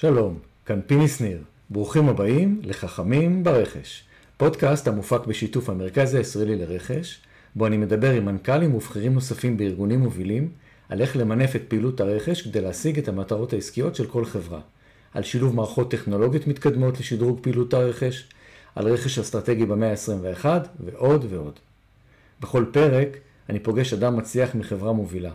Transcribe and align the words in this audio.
שלום, 0.00 0.38
כאן 0.66 0.80
פיני 0.86 1.08
שניר. 1.08 1.38
ברוכים 1.70 2.08
הבאים 2.08 2.60
לחכמים 2.64 3.44
ברכש. 3.44 4.04
פודקאסט 4.36 4.88
המופק 4.88 5.26
בשיתוף 5.26 5.70
המרכז 5.70 6.14
הישראלי 6.14 6.56
לרכש, 6.56 7.20
בו 7.54 7.66
אני 7.66 7.76
מדבר 7.76 8.10
עם 8.10 8.24
מנכ"לים 8.24 8.74
ובכירים 8.74 9.14
נוספים 9.14 9.56
בארגונים 9.56 10.00
מובילים, 10.00 10.48
על 10.88 11.00
איך 11.00 11.16
למנף 11.16 11.56
את 11.56 11.62
פעילות 11.68 12.00
הרכש 12.00 12.42
כדי 12.42 12.60
להשיג 12.60 12.98
את 12.98 13.08
המטרות 13.08 13.52
העסקיות 13.52 13.94
של 13.94 14.06
כל 14.06 14.24
חברה. 14.24 14.60
על 15.14 15.22
שילוב 15.22 15.54
מערכות 15.54 15.90
טכנולוגיות 15.90 16.46
מתקדמות 16.46 17.00
לשדרוג 17.00 17.38
פעילות 17.42 17.74
הרכש, 17.74 18.28
על 18.74 18.88
רכש 18.88 19.18
אסטרטגי 19.18 19.66
במאה 19.66 19.90
ה-21 19.90 20.46
ועוד 20.80 21.26
ועוד. 21.28 21.58
בכל 22.40 22.64
פרק 22.72 23.08
אני 23.48 23.58
פוגש 23.58 23.92
אדם 23.92 24.16
מצליח 24.16 24.54
מחברה 24.54 24.92
מובילה. 24.92 25.32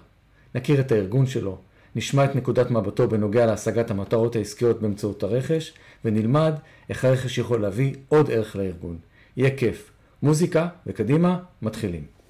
נכיר 0.55 0.79
את 0.79 0.91
הארגון 0.91 1.25
שלו, 1.25 1.57
נשמע 1.95 2.25
את 2.25 2.35
נקודת 2.35 2.71
מבטו 2.71 3.07
בנוגע 3.07 3.45
להשגת 3.45 3.91
המטרות 3.91 4.35
העסקיות 4.35 4.81
באמצעות 4.81 5.23
הרכש, 5.23 5.73
ונלמד 6.05 6.53
איך 6.89 7.05
הרכש 7.05 7.37
יכול 7.37 7.61
להביא 7.61 7.95
עוד 8.07 8.31
ערך 8.31 8.55
לארגון. 8.55 8.97
יהיה 9.37 9.57
כיף. 9.57 9.91
מוזיקה, 10.23 10.67
וקדימה, 10.87 11.39
מתחילים. 11.61 12.20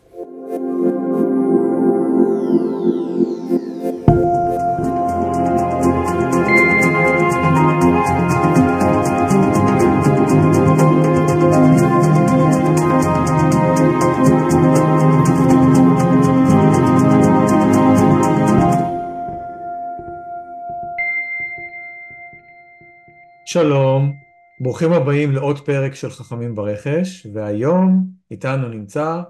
שלום, 23.45 24.13
ברוכים 24.59 24.93
הבאים 24.93 25.31
לעוד 25.31 25.65
פרק 25.65 25.95
של 25.95 26.09
חכמים 26.09 26.55
ברכש, 26.55 27.27
והיום 27.33 28.05
איתנו 28.31 28.67
נמצא 28.67 29.21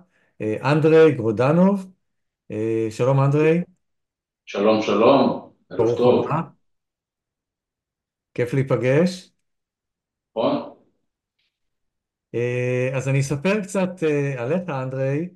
אה, 0.42 0.72
אנדרי 0.72 1.12
גרודנוב. 1.12 1.92
אה, 2.52 2.88
שלום 2.90 3.20
אנדרי. 3.20 3.62
שלום 4.46 4.82
שלום, 4.82 5.52
ערב 5.70 5.98
טוב. 5.98 6.26
הבא. 6.26 6.42
כיף 8.34 8.54
להיפגש. 8.54 9.32
נכון. 10.32 10.74
אה, 12.36 12.90
אז 12.96 13.10
אני 13.10 13.20
אספר 13.20 13.62
קצת 13.62 13.90
עליך 14.38 14.70
אנדרי, 14.70 15.30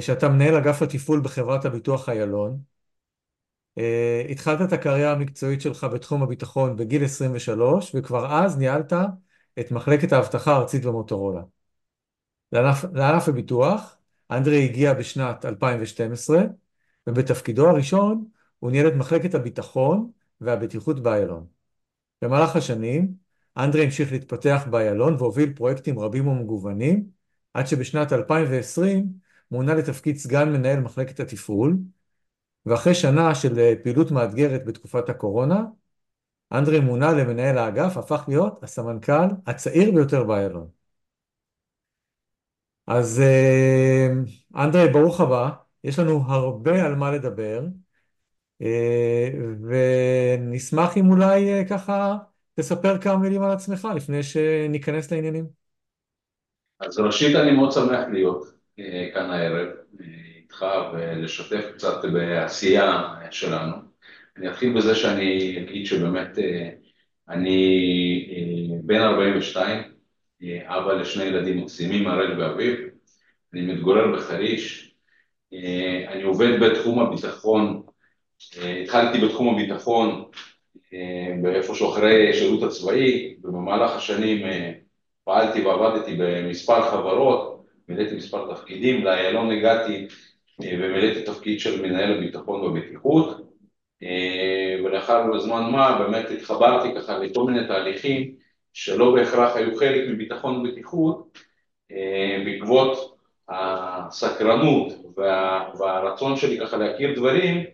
שאתה 0.00 0.28
מנהל 0.28 0.54
אגף 0.54 0.82
התפעול 0.82 1.20
בחברת 1.20 1.64
הביטוח 1.64 2.08
איילון. 2.08 2.58
Uh, 3.76 4.30
התחלת 4.30 4.60
את 4.68 4.72
הקריירה 4.72 5.12
המקצועית 5.12 5.60
שלך 5.60 5.84
בתחום 5.84 6.22
הביטחון 6.22 6.76
בגיל 6.76 7.04
23, 7.04 7.94
וכבר 7.94 8.34
אז 8.34 8.58
ניהלת 8.58 8.92
את 9.60 9.70
מחלקת 9.70 10.12
האבטחה 10.12 10.52
הארצית 10.52 10.84
במוטורולה. 10.84 11.42
לענף, 12.52 12.84
לענף 12.92 13.28
הביטוח, 13.28 13.96
אנדרי 14.30 14.64
הגיע 14.64 14.94
בשנת 14.94 15.44
2012, 15.44 16.42
ובתפקידו 17.06 17.68
הראשון 17.68 18.24
הוא 18.58 18.70
ניהל 18.70 18.88
את 18.88 18.94
מחלקת 18.94 19.34
הביטחון 19.34 20.10
והבטיחות 20.40 21.00
באיילון. 21.02 21.46
במהלך 22.22 22.56
השנים, 22.56 23.14
אנדרי 23.56 23.84
המשיך 23.84 24.12
להתפתח 24.12 24.66
באיילון 24.70 25.14
והוביל 25.14 25.52
פרויקטים 25.54 25.98
רבים 25.98 26.28
ומגוונים, 26.28 27.06
עד 27.54 27.66
שבשנת 27.66 28.12
2020 28.12 29.06
מונה 29.50 29.74
לתפקיד 29.74 30.16
סגן 30.16 30.52
מנהל 30.52 30.80
מחלקת 30.80 31.20
התפעול, 31.20 31.76
ואחרי 32.66 32.94
שנה 32.94 33.34
של 33.34 33.58
אה, 33.58 33.74
פעילות 33.82 34.10
מאתגרת 34.10 34.64
בתקופת 34.64 35.08
הקורונה, 35.08 35.64
אנדרי 36.52 36.80
מונה 36.80 37.12
למנהל 37.12 37.58
האגף, 37.58 37.96
הפך 37.96 38.24
להיות 38.28 38.62
הסמנכ"ל 38.64 39.12
הצעיר 39.46 39.90
ביותר 39.92 40.24
באיילון. 40.24 40.68
אז 42.86 43.20
אה, 43.20 44.08
אנדרי, 44.56 44.88
ברוך 44.92 45.20
הבא, 45.20 45.50
יש 45.84 45.98
לנו 45.98 46.22
הרבה 46.26 46.86
על 46.86 46.94
מה 46.94 47.10
לדבר, 47.10 47.60
אה, 48.62 49.28
ונשמח 49.62 50.96
אם 50.96 51.10
אולי 51.10 51.64
ככה 51.70 52.18
תספר 52.54 52.98
כמה 52.98 53.16
מילים 53.16 53.42
על 53.42 53.50
עצמך 53.50 53.88
לפני 53.96 54.22
שניכנס 54.22 55.12
לעניינים. 55.12 55.46
אז 56.80 56.98
ראשית 56.98 57.36
אני 57.36 57.52
מאוד 57.52 57.72
שמח 57.72 58.04
להיות 58.12 58.44
כאן 59.14 59.30
הערב. 59.30 59.68
איתך 60.62 60.66
ולשתף 60.92 61.70
קצת 61.74 62.04
בעשייה 62.12 63.14
שלנו. 63.30 63.76
אני 64.36 64.50
אתחיל 64.50 64.72
בזה 64.72 64.94
שאני 64.94 65.58
אגיד 65.58 65.86
שבאמת 65.86 66.38
אה, 66.38 66.70
אני 67.28 68.28
אה, 68.30 68.76
בן 68.82 69.00
42, 69.00 69.82
אה, 70.42 70.78
אבא 70.78 70.92
לשני 70.92 71.24
ילדים 71.24 71.58
מקסימים, 71.58 72.08
הראל 72.08 72.40
ואביב, 72.40 72.78
אני 73.54 73.62
מתגורר 73.62 74.16
בחריש, 74.16 74.94
אני 76.08 76.22
עובד 76.22 76.60
בתחום 76.60 76.98
הביטחון, 76.98 77.82
התחלתי 78.82 79.18
בתחום 79.18 79.54
הביטחון 79.54 80.24
באיפשהו 81.42 81.92
אחרי 81.92 82.30
השירות 82.30 82.62
הצבאי, 82.62 83.36
ובמהלך 83.42 83.90
השנים 83.90 84.46
פעלתי 85.24 85.60
ועבדתי 85.60 86.16
במספר 86.18 86.90
חברות, 86.90 87.64
מילאתי 87.88 88.16
מספר 88.16 88.54
תפקידים, 88.54 89.04
לאיילון 89.04 89.50
הגעתי 89.50 90.06
ומילאתי 90.60 91.22
תפקיד 91.22 91.60
של 91.60 91.82
מנהל 91.82 92.12
הביטחון 92.12 92.60
והבטיחות 92.60 93.48
אה, 94.02 94.76
ולאחר 94.84 95.38
זמן 95.38 95.70
מה 95.72 95.98
באמת 95.98 96.30
התחברתי 96.30 96.88
ככה 96.94 97.18
לכל 97.18 97.44
מיני 97.44 97.66
תהליכים 97.66 98.34
שלא 98.72 99.14
בהכרח 99.14 99.56
היו 99.56 99.76
חלק 99.76 100.08
מביטחון 100.08 100.56
ובטיחות 100.56 101.38
אה, 101.92 102.42
בעקבות 102.44 103.18
הסקרנות 103.48 104.92
וה, 105.16 105.68
והרצון 105.78 106.36
שלי 106.36 106.58
ככה 106.60 106.76
להכיר 106.76 107.14
דברים 107.16 107.64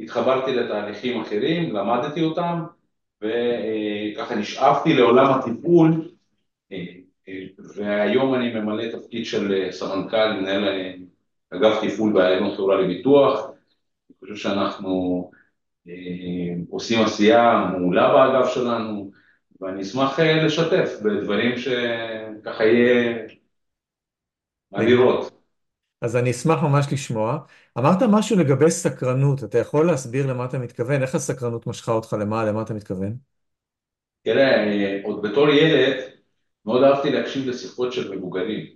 התחברתי 0.00 0.54
לתהליכים 0.54 1.20
אחרים, 1.20 1.76
למדתי 1.76 2.22
אותם 2.22 2.64
וככה 3.22 4.34
נשאפתי 4.34 4.94
לעולם 4.94 5.32
הטיפול 5.32 6.10
אה, 6.72 6.84
והיום 7.76 8.34
אני 8.34 8.54
ממלא 8.54 8.92
תפקיד 8.92 9.26
של 9.26 9.70
סמנכ"ל 9.70 10.32
מנהל 10.32 10.64
אגף 11.50 11.78
תפעול 11.84 12.12
באיילון 12.12 12.56
חברה 12.56 12.76
לביטוח, 12.80 13.46
אני 14.10 14.16
חושב 14.20 14.36
שאנחנו 14.36 15.30
אה, 15.88 15.92
עושים 16.70 17.02
עשייה 17.02 17.70
מעולה 17.72 18.12
באגף 18.12 18.54
שלנו, 18.54 19.10
ואני 19.60 19.82
אשמח 19.82 20.20
אה, 20.20 20.44
לשתף 20.44 20.90
בדברים 21.04 21.58
שככה 21.58 22.64
יהיה 22.64 23.16
מה 24.72 24.82
לראות. 24.82 25.32
אז 26.02 26.16
אני 26.16 26.30
אשמח 26.30 26.62
ממש 26.62 26.86
לשמוע. 26.92 27.38
אמרת 27.78 28.02
משהו 28.10 28.38
לגבי 28.38 28.70
סקרנות, 28.70 29.44
אתה 29.44 29.58
יכול 29.58 29.86
להסביר 29.86 30.26
למה 30.26 30.44
אתה 30.44 30.58
מתכוון? 30.58 31.02
איך 31.02 31.14
הסקרנות 31.14 31.66
משכה 31.66 31.92
אותך 31.92 32.16
למה, 32.20 32.44
למה 32.44 32.62
אתה 32.62 32.74
מתכוון? 32.74 33.16
תראה, 34.22 34.64
אה, 34.66 35.00
עוד 35.04 35.22
בתור 35.22 35.48
ילד 35.48 35.96
מאוד 36.66 36.82
אהבתי 36.82 37.10
להקשיב 37.10 37.48
לשיחות 37.48 37.92
של 37.92 38.16
מבוגרים. 38.16 38.66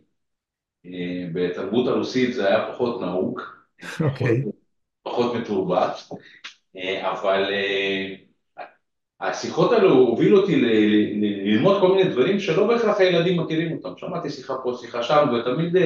אה, 0.86 1.26
בתרבות 1.32 1.88
הרוסית 1.88 2.34
זה 2.34 2.48
היה 2.48 2.72
פחות 2.72 3.00
נהוג, 3.00 3.40
okay. 3.40 4.04
אוקיי. 4.04 4.42
פחות, 4.42 4.54
פחות 5.02 5.34
מתורבת, 5.34 5.96
אה, 6.76 7.12
אבל 7.12 7.44
אה, 7.52 8.14
השיחות 9.20 9.72
האלו 9.72 9.92
הובילו 9.94 10.40
אותי 10.40 10.60
ללמוד 11.44 11.80
כל 11.80 11.94
מיני 11.94 12.10
דברים 12.10 12.40
שלא 12.40 12.66
בהכרח 12.66 13.00
הילדים 13.00 13.40
מכירים 13.40 13.72
אותם, 13.72 13.92
שמעתי 13.96 14.30
שיחה 14.30 14.54
פה, 14.62 14.78
שיחה 14.80 15.02
שם, 15.02 15.28
ותמיד, 15.28 15.76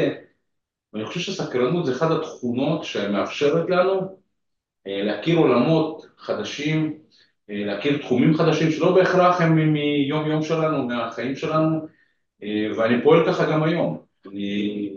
אני 0.94 1.04
חושב 1.06 1.20
שסקרנות 1.20 1.86
זה 1.86 1.92
אחת 1.92 2.10
התכונות 2.10 2.84
שמאפשרת 2.84 3.70
לנו 3.70 4.18
להכיר 4.86 5.38
עולמות 5.38 6.06
חדשים, 6.18 6.98
להכיר 7.48 7.98
תחומים 7.98 8.34
חדשים 8.34 8.70
שלא 8.70 8.94
בהכרח 8.94 9.40
הם 9.40 9.72
מיום 9.72 10.30
יום 10.30 10.42
שלנו, 10.42 10.86
מהחיים 10.86 11.36
שלנו, 11.36 11.86
ואני 12.76 13.02
פועל 13.02 13.26
ככה 13.26 13.50
גם 13.50 13.62
היום. 13.62 14.04
אני 14.26 14.90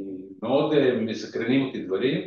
מאוד 0.44 0.74
אה, 0.74 0.96
מסקרנים 1.02 1.66
אותי 1.66 1.84
דברים, 1.84 2.22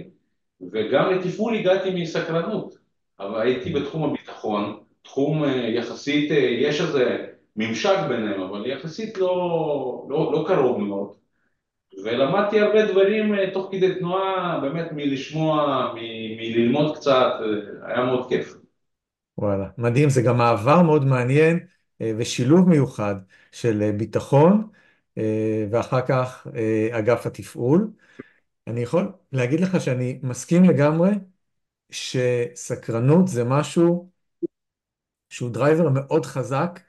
וגם 0.72 1.12
לתפעול 1.12 1.54
הגעתי 1.56 2.02
מסקרנות, 2.02 2.74
אבל 3.20 3.40
הייתי 3.40 3.72
בתחום 3.72 4.04
הביטחון, 4.04 4.80
תחום 5.02 5.44
אה, 5.44 5.68
יחסית, 5.68 6.30
אה, 6.32 6.36
יש 6.36 6.80
איזה 6.80 7.26
ממשק 7.56 7.96
ביניהם, 8.08 8.40
אבל 8.40 8.66
יחסית 8.66 9.18
לא, 9.18 10.06
לא, 10.08 10.32
לא 10.32 10.44
קרוב 10.48 10.80
מאוד, 10.80 11.12
ולמדתי 12.04 12.60
הרבה 12.60 12.86
דברים 12.92 13.34
תוך 13.52 13.68
כדי 13.72 13.94
תנועה, 13.94 14.58
באמת 14.62 14.86
מלשמוע, 14.92 15.92
מ- 15.94 16.36
מללמוד 16.36 16.96
קצת, 16.96 17.32
היה 17.82 18.04
מאוד 18.04 18.28
כיף. 18.28 18.54
וואלה, 19.38 19.64
מדהים, 19.78 20.08
זה 20.08 20.22
גם 20.22 20.38
מעבר 20.38 20.82
מאוד 20.82 21.04
מעניין 21.04 21.58
ושילוב 22.02 22.68
מיוחד 22.68 23.14
של 23.52 23.90
ביטחון 23.96 24.68
ואחר 25.70 26.06
כך 26.06 26.46
אה, 26.56 26.98
אגף 26.98 27.26
התפעול. 27.26 27.90
אני 28.66 28.80
יכול 28.82 29.12
להגיד 29.32 29.60
לך 29.60 29.80
שאני 29.80 30.20
מסכים 30.22 30.64
לגמרי 30.64 31.10
שסקרנות 31.90 33.28
זה 33.28 33.44
משהו 33.44 34.10
שהוא 35.28 35.50
driver 35.50 35.88
מאוד 35.88 36.26
חזק 36.26 36.80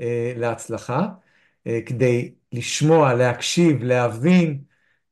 אה, 0.00 0.32
להצלחה, 0.36 1.08
אה, 1.66 1.78
כדי 1.86 2.34
לשמוע, 2.52 3.14
להקשיב, 3.14 3.82
להבין, 3.82 4.64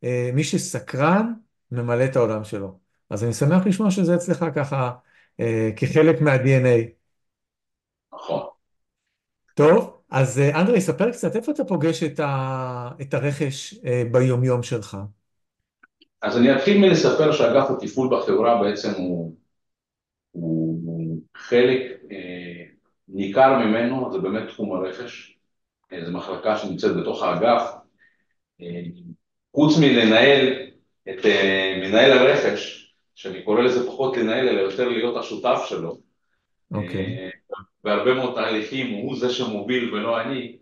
אה, 0.05 0.31
מי 0.35 0.45
שסקרן, 0.45 1.33
ממלא 1.73 2.05
את 2.05 2.17
העולם 2.17 2.45
שלו. 2.45 2.79
אז 3.11 3.25
אני 3.25 3.33
שמח 3.33 3.67
לשמוע 3.67 3.91
שזה 3.91 4.15
אצלך 4.15 4.45
ככה, 4.55 4.93
אה, 5.41 5.71
כחלק 5.77 6.21
מה-DNA. 6.21 6.91
נכון. 8.13 8.47
טוב, 9.55 9.96
אז 10.11 10.39
אה, 10.39 10.61
אנדרי, 10.61 10.81
ספר 10.81 11.11
קצת, 11.11 11.37
איפה 11.37 11.53
אתה 11.53 11.65
פוגש 11.65 12.03
את, 12.03 12.21
ה... 12.21 12.89
את 13.01 13.15
הרכש 13.15 13.75
אה, 13.85 14.03
ביומיום 14.13 14.63
שלך? 14.63 14.97
אז 16.23 16.39
אני 16.39 16.57
אתחיל 16.57 16.79
מלספר 16.79 17.33
שאגף 17.33 17.71
התפעול 17.71 18.19
בחברה 18.19 18.63
בעצם 18.63 18.93
הוא, 18.97 19.35
הוא 20.33 21.21
חלק 21.37 21.81
אה, 22.13 22.65
ניכר 23.09 23.59
ממנו, 23.59 24.13
זה 24.13 24.19
באמת 24.19 24.49
תחום 24.49 24.73
הרכש, 24.73 25.39
אה, 25.93 26.05
זו 26.05 26.13
מחלקה 26.13 26.59
שנמצאת 26.59 26.97
בתוך 26.97 27.23
האגף. 27.23 27.73
אה, 28.61 28.83
חוץ 29.55 29.79
מלנהל 29.81 30.53
את 31.09 31.27
אה, 31.27 31.81
מנהל 31.83 32.13
הרכש, 32.19 32.95
שאני 33.15 33.43
קורא 33.43 33.63
לזה 33.63 33.87
פחות 33.87 34.17
לנהל, 34.17 34.49
אלא 34.49 34.61
יותר 34.61 34.89
להיות 34.89 35.17
השותף 35.17 35.63
שלו, 35.67 35.99
אוקיי. 36.73 37.19
אה, 37.19 37.29
בהרבה 37.85 38.15
מאוד 38.15 38.35
תהליכים 38.35 38.95
הוא 38.95 39.17
זה 39.17 39.31
שמוביל 39.31 39.95
ולא 39.95 40.21
אני, 40.21 40.57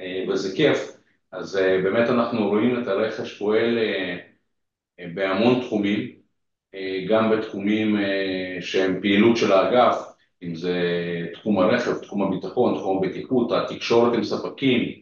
אה, 0.00 0.24
וזה 0.28 0.56
כיף. 0.56 0.96
אז 1.32 1.56
אה, 1.56 1.82
באמת 1.82 2.10
אנחנו 2.10 2.48
רואים 2.48 2.82
את 2.82 2.86
הרכש 2.86 3.38
פועל 3.38 3.78
אה, 3.78 4.16
בהמון 5.14 5.60
תחומים, 5.60 6.24
גם 7.08 7.30
בתחומים 7.30 7.96
שהם 8.60 9.00
פעילות 9.00 9.36
של 9.36 9.52
האגף, 9.52 9.96
אם 10.42 10.54
זה 10.54 10.80
תחום 11.34 11.58
הרכב, 11.58 11.98
תחום 11.98 12.22
הביטחון, 12.22 12.78
תחום 12.78 13.04
הבטיחות, 13.04 13.52
התקשורת 13.52 14.14
עם 14.14 14.24
ספקים, 14.24 15.00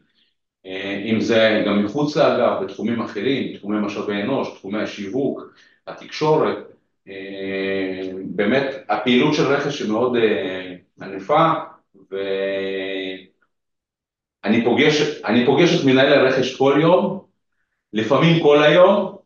אם 1.10 1.20
זה 1.20 1.62
גם 1.66 1.84
מחוץ 1.84 2.16
לאגף, 2.16 2.62
בתחומים 2.62 3.00
אחרים, 3.00 3.56
תחומי 3.56 3.80
משאבי 3.80 4.22
אנוש, 4.22 4.48
תחומי 4.58 4.82
השיווק, 4.82 5.54
התקשורת, 5.86 6.58
באמת 8.24 8.66
הפעילות 8.88 9.34
של 9.34 9.46
רכש 9.46 9.80
היא 9.82 9.90
מאוד 9.90 10.16
ענפה, 11.02 11.52
ואני 14.44 14.64
פוגש, 14.64 15.20
פוגש 15.46 15.80
את 15.80 15.84
מנהל 15.86 16.12
הרכש 16.12 16.56
כל 16.56 16.78
יום, 16.82 17.24
לפעמים 17.92 18.42
כל 18.42 18.62
היום, 18.62 19.16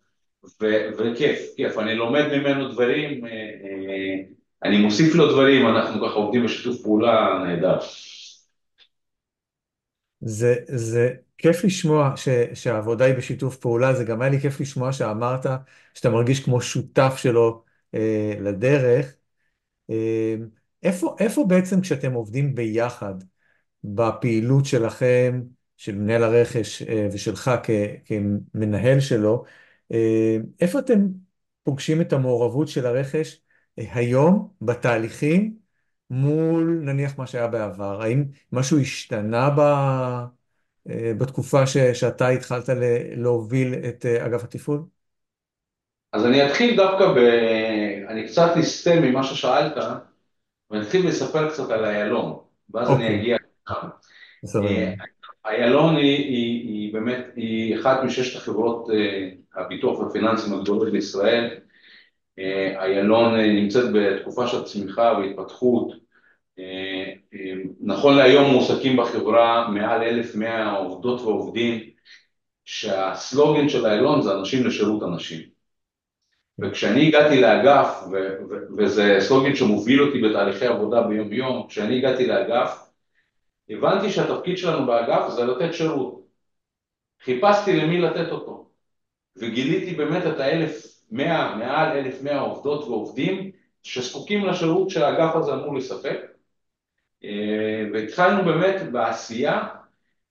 ו- 0.62 0.88
וכיף, 0.98 1.38
כיף, 1.56 1.78
אני 1.78 1.94
לומד 1.94 2.24
ממנו 2.32 2.72
דברים, 2.72 3.26
אה, 3.26 3.30
אה, 3.30 4.22
אני 4.64 4.78
מוסיף 4.78 5.14
לו 5.14 5.32
דברים, 5.32 5.66
אנחנו 5.66 6.06
ככה 6.06 6.14
עובדים 6.14 6.44
בשיתוף 6.44 6.82
פעולה 6.82 7.42
נהדר. 7.44 7.78
זה, 10.20 10.54
זה 10.66 11.14
כיף 11.38 11.64
לשמוע 11.64 12.12
ש, 12.16 12.28
שהעבודה 12.54 13.04
היא 13.04 13.14
בשיתוף 13.14 13.56
פעולה, 13.56 13.94
זה 13.94 14.04
גם 14.04 14.22
היה 14.22 14.30
לי 14.30 14.40
כיף 14.40 14.60
לשמוע 14.60 14.92
שאמרת 14.92 15.46
שאתה 15.94 16.10
מרגיש 16.10 16.44
כמו 16.44 16.60
שותף 16.60 17.14
שלו 17.16 17.64
אה, 17.94 18.34
לדרך. 18.40 19.14
אה, 19.90 20.34
איפה, 20.82 21.16
איפה 21.20 21.44
בעצם 21.48 21.80
כשאתם 21.80 22.12
עובדים 22.12 22.54
ביחד 22.54 23.14
בפעילות 23.84 24.64
שלכם, 24.64 25.42
של 25.76 25.94
מנהל 25.94 26.22
הרכש 26.22 26.82
אה, 26.82 27.08
ושלך 27.12 27.50
כ, 27.62 27.70
כמנהל 28.04 29.00
שלו, 29.00 29.44
אה, 29.92 30.36
איפה 30.60 30.78
אתם 30.78 31.06
פוגשים 31.62 32.00
את 32.00 32.12
המעורבות 32.12 32.68
של 32.68 32.86
הרכש 32.86 33.40
אה, 33.78 33.84
היום 33.92 34.48
בתהליכים 34.62 35.54
מול 36.10 36.80
נניח 36.82 37.18
מה 37.18 37.26
שהיה 37.26 37.46
בעבר? 37.46 38.02
האם 38.02 38.24
משהו 38.52 38.78
השתנה 38.78 39.50
ב... 39.50 39.60
בתקופה 41.18 41.66
ש, 41.66 41.76
שאתה 41.78 42.28
התחלת 42.28 42.68
ל, 42.68 42.82
להוביל 43.22 43.74
את 43.74 44.06
אגף 44.06 44.44
התפעול? 44.44 44.82
אז 46.12 46.26
אני 46.26 46.46
אתחיל 46.46 46.76
דווקא 46.76 47.12
ב... 47.12 47.18
אני 48.08 48.28
קצת 48.28 48.50
אסטה 48.60 49.00
ממה 49.00 49.22
ששאלת, 49.22 49.76
ואני 50.70 50.82
אתחיל 50.82 51.08
לספר 51.08 51.50
קצת 51.50 51.70
על 51.70 51.84
איילון, 51.84 52.38
ואז 52.70 52.88
אני 52.88 52.94
אוקיי. 52.94 53.20
אגיע 53.20 53.36
לכאן. 53.62 53.88
איילון 55.46 55.96
היא, 55.96 56.16
היא, 56.16 56.68
היא 56.68 56.92
באמת, 56.92 57.26
היא 57.36 57.80
אחת 57.80 58.02
מששת 58.04 58.36
החברות 58.36 58.88
uh, 58.88 59.60
הביטוח 59.60 59.98
והפיננסים 59.98 60.54
הגדולות 60.54 60.92
בישראל. 60.92 61.50
איילון 62.78 63.34
uh, 63.34 63.42
נמצאת 63.42 63.84
בתקופה 63.94 64.46
של 64.46 64.64
צמיחה 64.64 65.18
והתפתחות. 65.18 66.06
נכון 67.80 68.16
להיום 68.16 68.50
מועסקים 68.50 68.96
בחברה 68.96 69.68
מעל 69.68 70.02
1,100 70.02 70.76
עובדות 70.76 71.20
ועובדים, 71.20 71.80
שהסלוגן 72.64 73.68
של 73.68 73.86
איילון 73.86 74.22
זה 74.22 74.34
אנשים 74.34 74.66
לשירות 74.66 75.02
אנשים. 75.02 75.55
וכשאני 76.58 77.08
הגעתי 77.08 77.40
לאגף, 77.40 78.04
וזה 78.76 79.16
סלוגן 79.20 79.54
שמוביל 79.54 80.02
אותי 80.02 80.20
בתהליכי 80.20 80.66
עבודה 80.66 81.02
ביום 81.02 81.32
יום, 81.32 81.66
כשאני 81.68 81.98
הגעתי 81.98 82.26
לאגף, 82.26 82.90
הבנתי 83.70 84.10
שהתפקיד 84.10 84.58
שלנו 84.58 84.86
באגף 84.86 85.28
זה 85.28 85.44
לתת 85.44 85.74
שירות. 85.74 86.26
חיפשתי 87.22 87.76
למי 87.76 88.00
לתת 88.00 88.32
אותו, 88.32 88.68
וגיליתי 89.36 89.94
באמת 89.94 90.26
את 90.26 90.40
האלף 90.40 91.00
מאה, 91.10 91.56
מעל 91.56 91.96
אלף 91.96 92.22
מאה 92.22 92.40
עובדות 92.40 92.84
ועובדים 92.84 93.50
שזקוקים 93.82 94.44
לשירות 94.44 94.90
שהאגף 94.90 95.36
הזה 95.36 95.54
אמור 95.54 95.74
לספק, 95.74 96.20
אה, 97.24 97.84
והתחלנו 97.92 98.44
באמת 98.44 98.92
בעשייה 98.92 99.68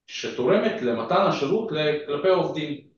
שתורמת 0.08 0.82
למתן 0.82 1.22
השירות 1.22 1.70
כלפי 2.06 2.30
העובדים. 2.30 2.95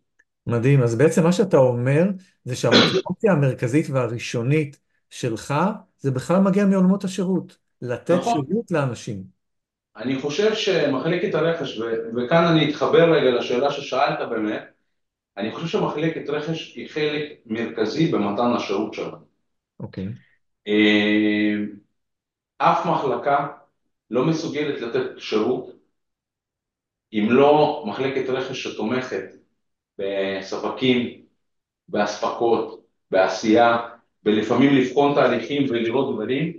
מדהים, 0.48 0.84
אז 0.84 0.96
בעצם 0.96 1.24
מה 1.24 1.32
שאתה 1.32 1.58
אומר 1.58 2.04
זה 2.46 2.56
שהמוטיבציה 2.56 3.32
המרכזית 3.32 3.90
והראשונית 3.90 4.80
שלך 5.10 5.54
זה 6.00 6.12
בכלל 6.12 6.40
מגיע 6.40 6.66
מעולמות 6.66 7.04
השירות, 7.04 7.58
לתת 7.82 8.14
נכון. 8.14 8.34
שירות 8.34 8.72
לאנשים. 8.72 9.24
אני 9.98 10.22
חושב 10.22 10.54
שמחלקת 10.54 11.36
הרכש, 11.36 11.80
וכאן 12.16 12.44
אני 12.44 12.70
אתחבר 12.70 13.12
רגע 13.12 13.32
לשאלה 13.32 13.72
ששאלת 13.72 14.30
באמת, 14.30 14.64
אני 15.38 15.52
חושב 15.52 15.68
שמחלקת 15.68 16.30
רכש 16.30 16.76
היא 16.76 16.90
חלק 16.90 17.24
מרכזי 17.46 18.12
במתן 18.12 18.54
השירות 18.56 18.94
שלנו. 18.94 19.18
אוקיי. 19.80 20.08
אה, 20.68 21.54
אף 22.58 22.86
מחלקה 22.86 23.48
לא 24.12 24.26
מסוגלת 24.26 24.82
לתת 24.82 25.20
שירות 25.20 25.72
אם 27.14 27.28
לא 27.30 27.84
מחלקת 27.88 28.30
רכש 28.30 28.64
שתומכת 28.64 29.37
בספקים, 30.00 31.22
באספקות, 31.88 32.82
בעשייה, 33.12 33.78
ולפעמים 34.26 34.76
לבחון 34.76 35.14
תהליכים 35.14 35.66
ולראות 35.70 36.16
דברים, 36.16 36.54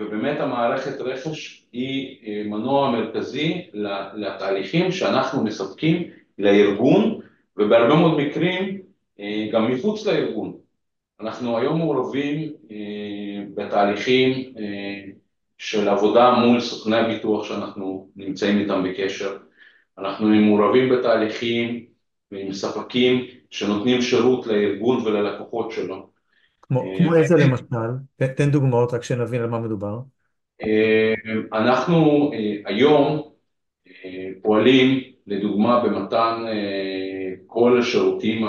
ובאמת 0.00 0.40
המערכת 0.40 1.00
רכש 1.00 1.66
היא 1.72 2.16
אה, 2.26 2.42
מנוע 2.44 2.90
מרכזי 2.90 3.70
לתהליכים 4.14 4.92
שאנחנו 4.92 5.44
מספקים 5.44 6.10
לארגון, 6.38 7.20
ובהרבה 7.56 7.94
מאוד 7.94 8.20
מקרים 8.20 8.80
אה, 9.20 9.48
גם 9.52 9.70
מחוץ 9.72 10.06
לארגון. 10.06 10.56
אנחנו 11.20 11.58
היום 11.58 11.78
מעורבים 11.78 12.52
אה, 12.70 12.76
בתהליכים 13.54 14.52
של 15.58 15.88
עבודה 15.88 16.30
מול 16.32 16.60
סוכני 16.60 16.96
הביטוח 16.96 17.44
שאנחנו 17.44 18.08
נמצאים 18.16 18.58
איתם 18.58 18.82
בקשר, 18.84 19.36
אנחנו 19.98 20.28
מעורבים 20.28 20.88
בתהליכים 20.88 21.86
ועם 22.32 22.52
ספקים 22.52 23.24
שנותנים 23.50 24.02
שירות 24.02 24.46
לארגון 24.46 25.06
וללקוחות 25.06 25.70
שלו. 25.70 26.10
כמו, 26.62 26.82
אה, 26.82 26.98
כמו 26.98 27.14
איזה 27.14 27.36
למשל? 27.36 28.26
תן 28.36 28.50
דוגמאות 28.50 28.94
רק 28.94 29.02
שנבין 29.02 29.42
על 29.42 29.48
מה 29.50 29.58
מדובר. 29.58 29.98
אה, 30.62 31.14
אנחנו 31.52 32.30
אה, 32.32 32.54
היום 32.64 33.22
פועלים 34.42 35.00
לדוגמה 35.26 35.84
במתן 35.84 36.44
כל 37.46 37.78
השירותים 37.78 38.46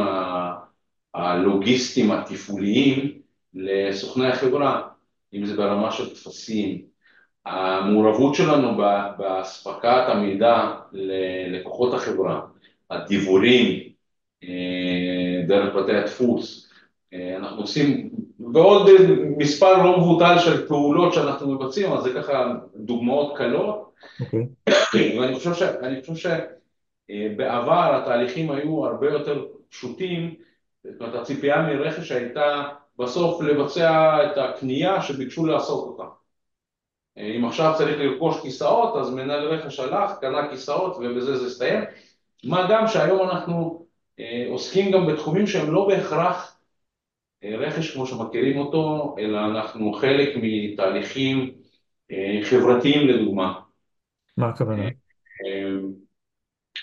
הלוגיסטיים 1.14 2.12
התפעוליים 2.12 3.12
לסוכני 3.54 4.28
החברה, 4.28 4.82
אם 5.34 5.46
זה 5.46 5.58
ברמה 5.58 5.92
של 5.92 6.10
טפסים. 6.10 6.82
המעורבות 7.46 8.36
שלנו 8.36 8.78
באספקת 9.18 10.04
המידע 10.08 10.76
ללקוחות 10.92 11.94
החברה, 11.94 12.42
הדיבורים 12.90 13.94
אה, 14.44 15.48
דרך 15.48 15.76
בתי 15.76 15.96
הדפוס. 15.96 16.70
אה, 17.14 17.38
אנחנו 17.38 17.62
עושים, 17.62 18.10
ועוד 18.54 18.90
מספר 19.38 19.84
לא 19.84 19.98
מבוטל 20.00 20.40
של 20.40 20.68
פעולות 20.68 21.14
שאנחנו 21.14 21.52
מבצעים, 21.52 21.92
אז 21.92 22.04
זה 22.04 22.14
ככה 22.14 22.54
דוגמאות 22.76 23.38
קלות. 23.38 23.94
Okay. 24.22 24.36
אוקיי. 24.86 25.20
ואני 25.20 25.36
חושב, 25.36 25.54
ש, 25.54 25.64
חושב 26.10 26.40
שבעבר 27.10 27.96
התהליכים 27.96 28.52
היו 28.52 28.86
הרבה 28.86 29.10
יותר 29.10 29.46
פשוטים, 29.70 30.36
זאת 30.84 31.02
אומרת 31.02 31.16
הציפייה 31.16 31.62
מרכש 31.62 32.12
הייתה 32.12 32.64
בסוף 33.00 33.42
לבצע 33.42 34.18
את 34.26 34.38
הקנייה 34.38 35.02
שביקשו 35.02 35.46
לעשות 35.46 35.88
אותה. 35.88 36.04
אם 37.18 37.46
עכשיו 37.46 37.74
צריך 37.78 38.00
לרכוש 38.00 38.42
כיסאות, 38.42 38.96
אז 38.96 39.14
מנהל 39.14 39.48
רכש 39.48 39.80
הלך, 39.80 40.12
קנה 40.22 40.50
כיסאות 40.50 40.98
ובזה 40.98 41.38
זה 41.38 41.46
הסתיים. 41.46 41.84
מה 42.44 42.68
גם 42.70 42.88
שהיום 42.88 43.30
אנחנו 43.30 43.86
עוסקים 44.50 44.92
גם 44.92 45.08
בתחומים 45.08 45.48
שהם 45.48 45.74
לא 45.74 45.88
בהכרח 45.88 46.60
רכש 47.44 47.92
כמו 47.92 48.06
שמכירים 48.06 48.58
אותו, 48.58 49.16
אלא 49.20 49.46
אנחנו 49.46 49.94
חלק 49.94 50.30
מתהליכים 50.42 51.52
חברתיים 52.44 53.08
לדוגמה. 53.08 53.54
מה 54.38 54.50
הכוונה? 54.50 54.84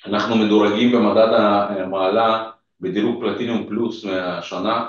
אנחנו 0.06 0.36
מדורגים 0.36 0.92
במדד 0.92 1.28
המעלה 1.32 2.50
בדירוג 2.80 3.20
פלטינום 3.20 3.66
פלוס 3.68 4.04
מהשנה, 4.04 4.86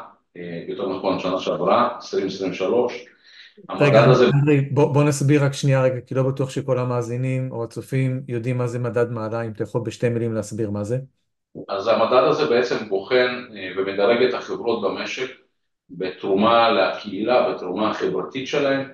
יותר 0.67 0.97
נכון 0.97 1.19
שנה 1.19 1.39
שעברה, 1.39 1.95
2023. 1.95 3.05
רגע, 3.79 4.05
בוא, 4.71 4.93
בוא 4.93 5.03
נסביר 5.03 5.45
רק 5.45 5.53
שנייה 5.53 5.83
רגע, 5.83 6.01
כי 6.01 6.15
לא 6.15 6.23
בטוח 6.23 6.49
שכל 6.49 6.79
המאזינים 6.79 7.51
או 7.51 7.63
הצופים 7.63 8.21
יודעים 8.27 8.57
מה 8.57 8.67
זה 8.67 8.79
מדד 8.79 9.11
מעלה, 9.11 9.41
אם 9.41 9.51
אתה 9.51 9.63
יכול 9.63 9.81
בשתי 9.81 10.09
מילים 10.09 10.33
להסביר 10.33 10.69
מה 10.69 10.83
זה. 10.83 10.97
אז 11.69 11.87
המדד 11.87 12.23
הזה 12.23 12.45
בעצם 12.45 12.89
בוחן 12.89 13.45
ומדרג 13.77 14.23
את 14.23 14.33
החברות 14.33 14.81
במשק 14.81 15.31
בתרומה 15.89 16.69
לקהילה, 16.69 17.49
בתרומה 17.49 17.89
החברתית 17.89 18.47
שלהם. 18.47 18.89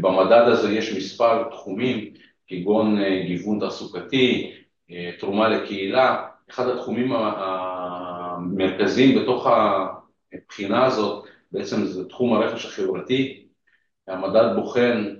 במדד 0.00 0.44
הזה 0.46 0.72
יש 0.72 0.96
מספר 0.96 1.42
תחומים, 1.50 2.14
כגון 2.46 2.98
גיוון 3.26 3.60
תעסוקתי, 3.60 4.52
תרומה 5.18 5.48
לקהילה. 5.48 6.26
אחד 6.50 6.68
התחומים 6.68 7.12
המרכזיים 8.36 9.22
בתוך 9.22 9.46
הבחינה 10.32 10.84
הזאת 10.84 11.25
בעצם 11.56 11.84
זה 11.84 12.08
תחום 12.08 12.32
הרכש 12.32 12.64
החברתי. 12.64 13.46
המדד 14.08 14.52
בוחן 14.56 15.14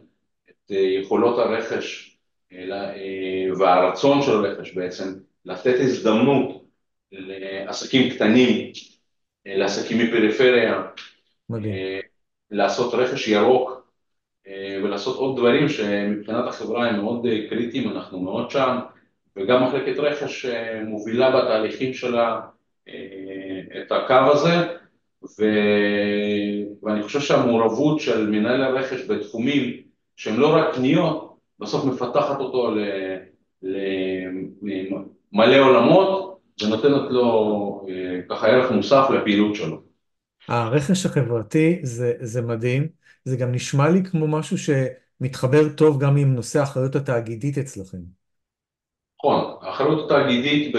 את 0.51 0.71
יכולות 0.71 1.39
הרכש 1.39 2.19
והרצון 3.59 4.23
של 4.23 4.31
הרכש 4.33 4.75
בעצם 4.75 5.15
לתת 5.45 5.75
הזדמנות 5.81 6.65
לעסקים 7.13 8.11
קטנים, 8.11 8.73
לעסקים 9.47 9.99
מפריפריה, 9.99 10.83
לעשות 12.51 12.95
רכש 12.95 13.29
ירוק 13.29 13.91
ולעשות 14.83 15.17
עוד 15.17 15.37
דברים 15.37 15.69
שמבחינת 15.69 16.45
החברה 16.49 16.89
הם 16.89 17.01
מאוד 17.01 17.27
קריטיים, 17.49 17.91
אנחנו 17.91 18.21
מאוד 18.21 18.51
שם, 18.51 18.79
וגם 19.37 19.65
מחלקת 19.65 19.99
רכש 19.99 20.47
מובילה 20.87 21.31
בתהליכים 21.31 21.95
שלה 21.95 22.41
את 23.81 23.93
הקו 23.93 24.33
הזה, 24.33 24.77
ואני 26.83 27.03
חושב 27.03 27.21
שהמעורבות 27.21 28.01
של 28.01 28.31
מנהל 28.31 28.63
הרכש 28.63 29.01
בתחומים 29.09 29.83
שהם 30.17 30.41
לא 30.41 30.57
רק 30.57 30.75
קניות, 30.75 31.37
בסוף 31.61 31.85
מפתחת 31.85 32.41
אותו 32.41 32.75
למלא 35.33 35.59
עולמות 35.59 36.39
ונותנת 36.63 37.11
לו 37.11 37.87
ככה 38.29 38.47
ערך 38.47 38.71
מוסף 38.71 39.07
לפעילות 39.11 39.55
שלו. 39.55 39.83
הרכש 40.49 41.07
החברתי 41.07 41.79
זה, 41.83 42.13
זה 42.21 42.43
מדהים, 42.43 42.89
זה 43.25 43.37
גם 43.37 43.53
נשמע 43.53 43.89
לי 43.89 44.05
כמו 44.05 44.27
משהו 44.29 44.57
שמתחבר 44.59 45.69
טוב 45.69 46.01
גם 46.03 46.17
עם 46.17 46.35
נושא 46.35 46.61
האחריות 46.61 46.97
התאגידית 46.97 47.59
אצלכם. 47.59 47.99
נכון, 49.19 49.57
האחריות 49.63 50.11
התאגידית 50.11 50.73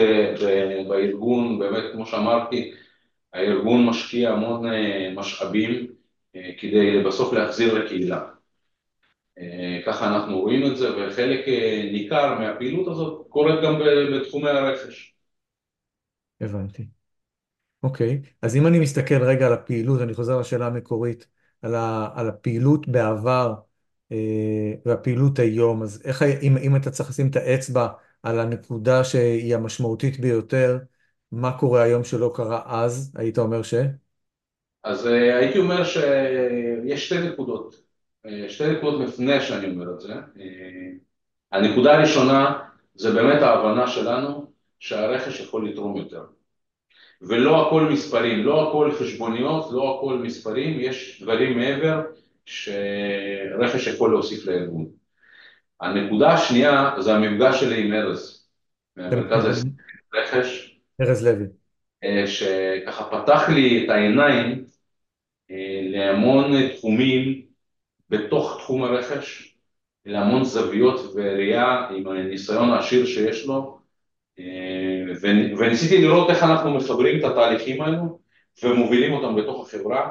בארגון, 0.88 1.60
באמת 1.60 1.84
כמו 1.94 2.06
שאמרתי, 2.06 2.72
הארגון 3.38 3.86
משקיע 3.86 4.30
המון 4.30 4.66
משאבים 5.16 5.88
כדי 6.34 7.04
בסוף 7.06 7.34
להחזיר 7.34 7.74
לקהילה. 7.74 8.22
ככה 9.86 10.16
אנחנו 10.16 10.40
רואים 10.40 10.72
את 10.72 10.78
זה, 10.78 10.88
וחלק 10.98 11.46
ניכר 11.92 12.40
מהפעילות 12.40 12.88
הזאת 12.88 13.28
קורית 13.30 13.56
גם 13.64 13.80
בתחומי 14.14 14.50
הרכש. 14.50 15.14
הבנתי. 16.42 16.88
אוקיי, 17.84 18.22
אז 18.42 18.56
אם 18.56 18.68
אני 18.68 18.80
מסתכל 18.80 19.24
רגע 19.24 19.48
על 19.48 19.54
הפעילות, 19.54 20.02
אני 20.02 20.14
חוזר 20.14 20.40
לשאלה 20.40 20.68
המקורית, 20.68 21.28
על, 21.62 21.76
ה, 21.76 22.10
על 22.16 22.30
הפעילות 22.30 22.88
בעבר 22.88 23.54
אה, 24.12 24.74
והפעילות 24.86 25.40
היום, 25.40 25.84
אז 25.84 26.02
איך, 26.06 26.24
אם, 26.24 26.58
אם 26.58 26.76
אתה 26.76 26.92
צריך 26.92 27.10
לשים 27.10 27.30
את 27.30 27.36
האצבע 27.36 27.88
על 28.24 28.40
הנקודה 28.40 29.04
שהיא 29.04 29.56
המשמעותית 29.56 30.20
ביותר, 30.20 30.78
מה 31.32 31.58
קורה 31.58 31.84
היום 31.84 32.04
שלא 32.04 32.32
קרה 32.36 32.62
אז, 32.66 33.14
היית 33.18 33.38
אומר 33.38 33.64
ש? 33.64 33.74
אז 34.84 35.06
הייתי 35.06 35.60
אומר 35.60 35.84
שיש 35.84 37.06
שתי 37.06 37.18
נקודות, 37.18 37.76
שתי 38.48 38.72
נקודות 38.72 39.02
מפנה 39.02 39.42
שאני 39.42 39.70
אומר 39.70 39.94
את 39.94 40.00
זה. 40.00 40.14
הנקודה 41.52 41.98
הראשונה 41.98 42.60
זה 42.96 43.12
באמת 43.12 43.42
ההבנה 43.42 43.88
שלנו 43.88 44.52
שהרכש 44.80 45.40
יכול 45.40 45.70
לתרום 45.70 45.98
יותר. 45.98 46.24
ולא 47.22 47.68
הכל 47.68 47.82
מספרים, 47.82 48.46
לא 48.46 48.70
הכל 48.70 48.92
חשבוניות, 49.00 49.72
לא 49.72 49.98
הכל 49.98 50.18
מספרים, 50.18 50.80
יש 50.80 51.22
דברים 51.24 51.58
מעבר 51.58 52.02
שרכש 52.46 53.88
יכול 53.88 54.12
להוסיף 54.12 54.46
לארגון. 54.46 54.86
הנקודה 55.82 56.30
השנייה 56.30 56.92
זה 57.00 57.16
המפגש 57.16 57.60
שלי 57.60 57.86
עם 57.86 57.94
ארז, 57.94 58.48
מרכז 58.98 59.64
רכש. 60.14 60.77
ארז 61.02 61.28
לוי. 61.28 61.46
שככה 62.26 63.04
פתח 63.12 63.50
לי 63.50 63.86
את 63.86 63.90
העיניים 63.90 64.66
להמון 65.82 66.68
תחומים 66.68 67.42
בתוך 68.10 68.58
תחום 68.60 68.84
הרכש, 68.84 69.56
להמון 70.06 70.44
זוויות 70.44 71.00
וראייה 71.16 71.88
עם 71.90 72.08
הניסיון 72.08 72.70
העשיר 72.70 73.06
שיש 73.06 73.46
לו, 73.46 73.78
וניסיתי 75.58 76.02
לראות 76.02 76.30
איך 76.30 76.44
אנחנו 76.44 76.74
מחברים 76.74 77.20
את 77.20 77.24
התהליכים 77.24 77.82
האלו 77.82 78.20
ומובילים 78.64 79.14
אותם 79.14 79.36
בתוך 79.36 79.68
החברה, 79.68 80.10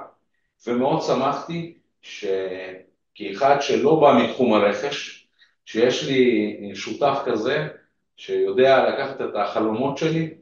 ומאוד 0.66 1.02
שמחתי 1.02 1.75
שכאחד 2.02 3.57
שלא 3.61 4.00
בא 4.00 4.19
מתחום 4.25 4.55
הרכש, 4.55 5.26
שיש 5.66 6.05
לי 6.09 6.57
שותף 6.75 7.19
כזה 7.26 7.69
שיודע 8.16 8.90
לקחת 8.90 9.21
את 9.21 9.35
החלומות 9.35 9.99
שלי 9.99 10.35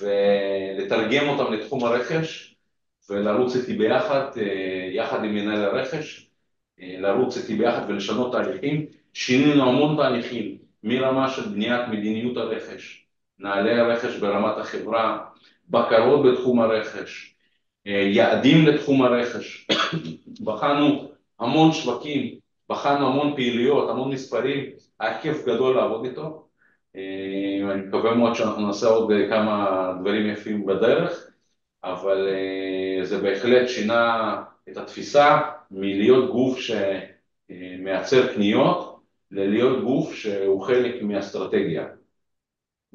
ולתרגם 0.00 1.28
אותם 1.28 1.52
לתחום 1.52 1.84
הרכש 1.84 2.56
ולרוץ 3.10 3.56
איתי 3.56 3.74
ביחד, 3.74 4.30
יחד 4.92 5.24
עם 5.24 5.34
מנהל 5.34 5.64
הרכש, 5.64 6.30
לרוץ 6.78 7.36
איתי 7.36 7.54
ביחד 7.54 7.82
ולשנות 7.88 8.32
תהליכים. 8.32 8.86
שינינו 9.12 9.68
המון 9.68 9.96
תהליכים 9.96 10.58
מרמה 10.84 11.28
של 11.28 11.42
בניית 11.48 11.88
מדיניות 11.88 12.36
הרכש, 12.36 13.06
נהלי 13.38 13.80
הרכש 13.80 14.16
ברמת 14.16 14.58
החברה, 14.58 15.18
בקרות 15.68 16.26
בתחום 16.26 16.60
הרכש, 16.60 17.34
יעדים 17.86 18.66
לתחום 18.66 19.02
הרכש, 19.02 19.68
בחנו 20.44 21.08
המון 21.40 21.72
שווקים, 21.72 22.38
בחנו 22.68 23.06
המון 23.06 23.34
פעילויות, 23.36 23.90
המון 23.90 24.12
מספרים, 24.12 24.64
היה 25.00 25.20
כיף 25.20 25.44
גדול 25.46 25.76
לעבוד 25.76 26.04
איתו, 26.04 26.45
אני 27.70 27.82
מקווה 27.86 28.14
מאוד 28.14 28.34
שאנחנו 28.34 28.66
נעשה 28.66 28.86
עוד 28.86 29.12
כמה 29.28 29.92
דברים 30.00 30.26
יפים 30.26 30.66
בדרך, 30.66 31.30
אבל 31.84 32.28
זה 33.02 33.20
בהחלט 33.20 33.68
שינה 33.68 34.42
את 34.68 34.76
התפיסה 34.76 35.40
מלהיות 35.70 36.30
גוף 36.30 36.58
שמייצר 36.58 38.34
קניות, 38.34 39.00
ללהיות 39.30 39.84
גוף 39.84 40.14
שהוא 40.14 40.62
חלק 40.62 41.02
מאסטרטגיה. 41.02 41.86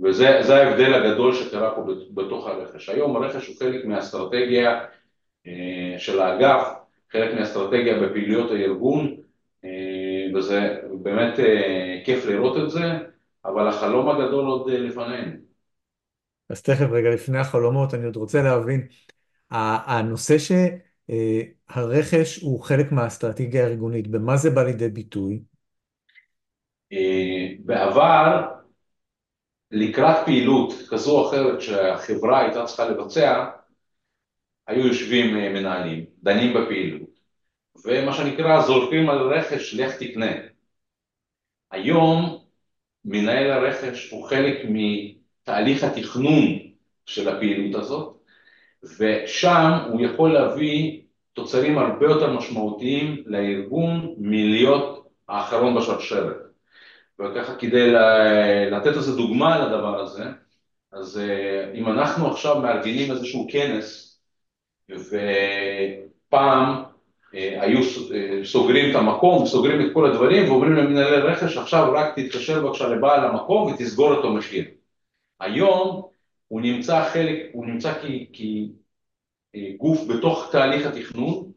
וזה 0.03 0.55
ההבדל 0.55 0.93
הגדול 0.93 1.33
שקרה 1.33 1.75
פה 1.75 1.81
בתוך 2.13 2.47
הרכש. 2.47 2.89
היום 2.89 3.15
הרכש 3.15 3.47
הוא 3.47 3.55
חלק 3.59 3.85
מהאסטרטגיה 3.85 4.85
של 5.97 6.21
האגף, 6.21 6.67
חלק 7.11 7.33
מהאסטרטגיה 7.33 7.99
בפעילויות 7.99 8.51
הארגון, 8.51 9.15
וזה 10.35 10.77
באמת 11.03 11.39
כיף 12.05 12.25
לראות 12.25 12.57
את 12.57 12.69
זה, 12.69 12.81
אבל 13.45 13.67
החלום 13.67 14.09
הגדול 14.09 14.45
עוד 14.45 14.69
לפנינו. 14.69 15.31
אז 16.49 16.61
תכף 16.61 16.87
רגע 16.91 17.09
לפני 17.09 17.37
החלומות, 17.37 17.93
אני 17.93 18.05
עוד 18.05 18.15
רוצה 18.15 18.41
להבין, 18.41 18.87
הנושא 19.51 20.35
שהרכש 20.37 22.41
הוא 22.41 22.63
חלק 22.63 22.91
מהאסטרטגיה 22.91 23.65
הארגונית, 23.65 24.07
במה 24.07 24.37
זה 24.37 24.49
בא 24.49 24.63
לידי 24.63 24.89
ביטוי? 24.89 25.43
בעבר, 27.59 28.47
לקראת 29.71 30.25
פעילות 30.25 30.73
כזו 30.89 31.19
או 31.19 31.29
אחרת 31.29 31.61
שהחברה 31.61 32.39
הייתה 32.39 32.65
צריכה 32.65 32.89
לבצע, 32.89 33.49
היו 34.67 34.87
יושבים 34.87 35.53
מנהלים, 35.53 36.05
דנים 36.23 36.53
בפעילות, 36.53 37.09
ומה 37.85 38.13
שנקרא 38.13 38.61
זורקים 38.61 39.09
על 39.09 39.33
רכש, 39.33 39.73
לך 39.73 39.95
תקנה. 39.95 40.31
היום 41.71 42.40
מנהל 43.05 43.51
הרכש 43.51 44.11
הוא 44.11 44.23
חלק 44.23 44.57
מתהליך 44.69 45.83
התכנון 45.83 46.43
של 47.05 47.29
הפעילות 47.29 47.81
הזאת, 47.81 48.17
ושם 48.99 49.71
הוא 49.89 50.01
יכול 50.01 50.33
להביא 50.33 51.01
תוצרים 51.33 51.77
הרבה 51.77 52.05
יותר 52.05 52.33
משמעותיים 52.33 53.23
לארגון 53.25 54.15
מלהיות 54.17 55.07
האחרון 55.27 55.75
בשרשרת. 55.75 56.37
וככה 57.19 57.55
כדי 57.55 57.91
לתת 58.71 58.97
איזה 58.97 59.15
דוגמה 59.15 59.59
לדבר 59.65 59.99
הזה, 59.99 60.23
אז 60.91 61.17
אה, 61.17 61.71
אם 61.73 61.87
אנחנו 61.87 62.31
עכשיו 62.31 62.61
מארגנים 62.61 63.11
איזשהו 63.11 63.47
כנס, 63.51 64.19
ופעם 64.89 66.83
היו 67.33 67.79
אה, 68.13 68.39
סוגרים 68.43 68.91
את 68.91 68.95
המקום, 68.95 69.45
סוגרים 69.45 69.81
את 69.81 69.93
כל 69.93 70.11
הדברים 70.11 70.51
ואומרים 70.51 70.73
למנהלי 70.73 71.17
רכש 71.17 71.57
עכשיו 71.57 71.93
רק 71.93 72.19
תתקשר 72.19 72.61
בבקשה 72.61 72.87
לבעל 72.87 73.25
המקום 73.25 73.71
ותסגור 73.71 74.13
אותו 74.13 74.33
מחיר. 74.33 74.65
היום 75.39 76.01
הוא 76.47 76.61
נמצא 76.61 77.09
חלק, 77.09 77.37
הוא 77.51 77.65
נמצא 77.65 77.93
כגוף 79.53 80.07
בתוך 80.07 80.49
תהליך 80.51 80.87
התכנון, 80.87 81.51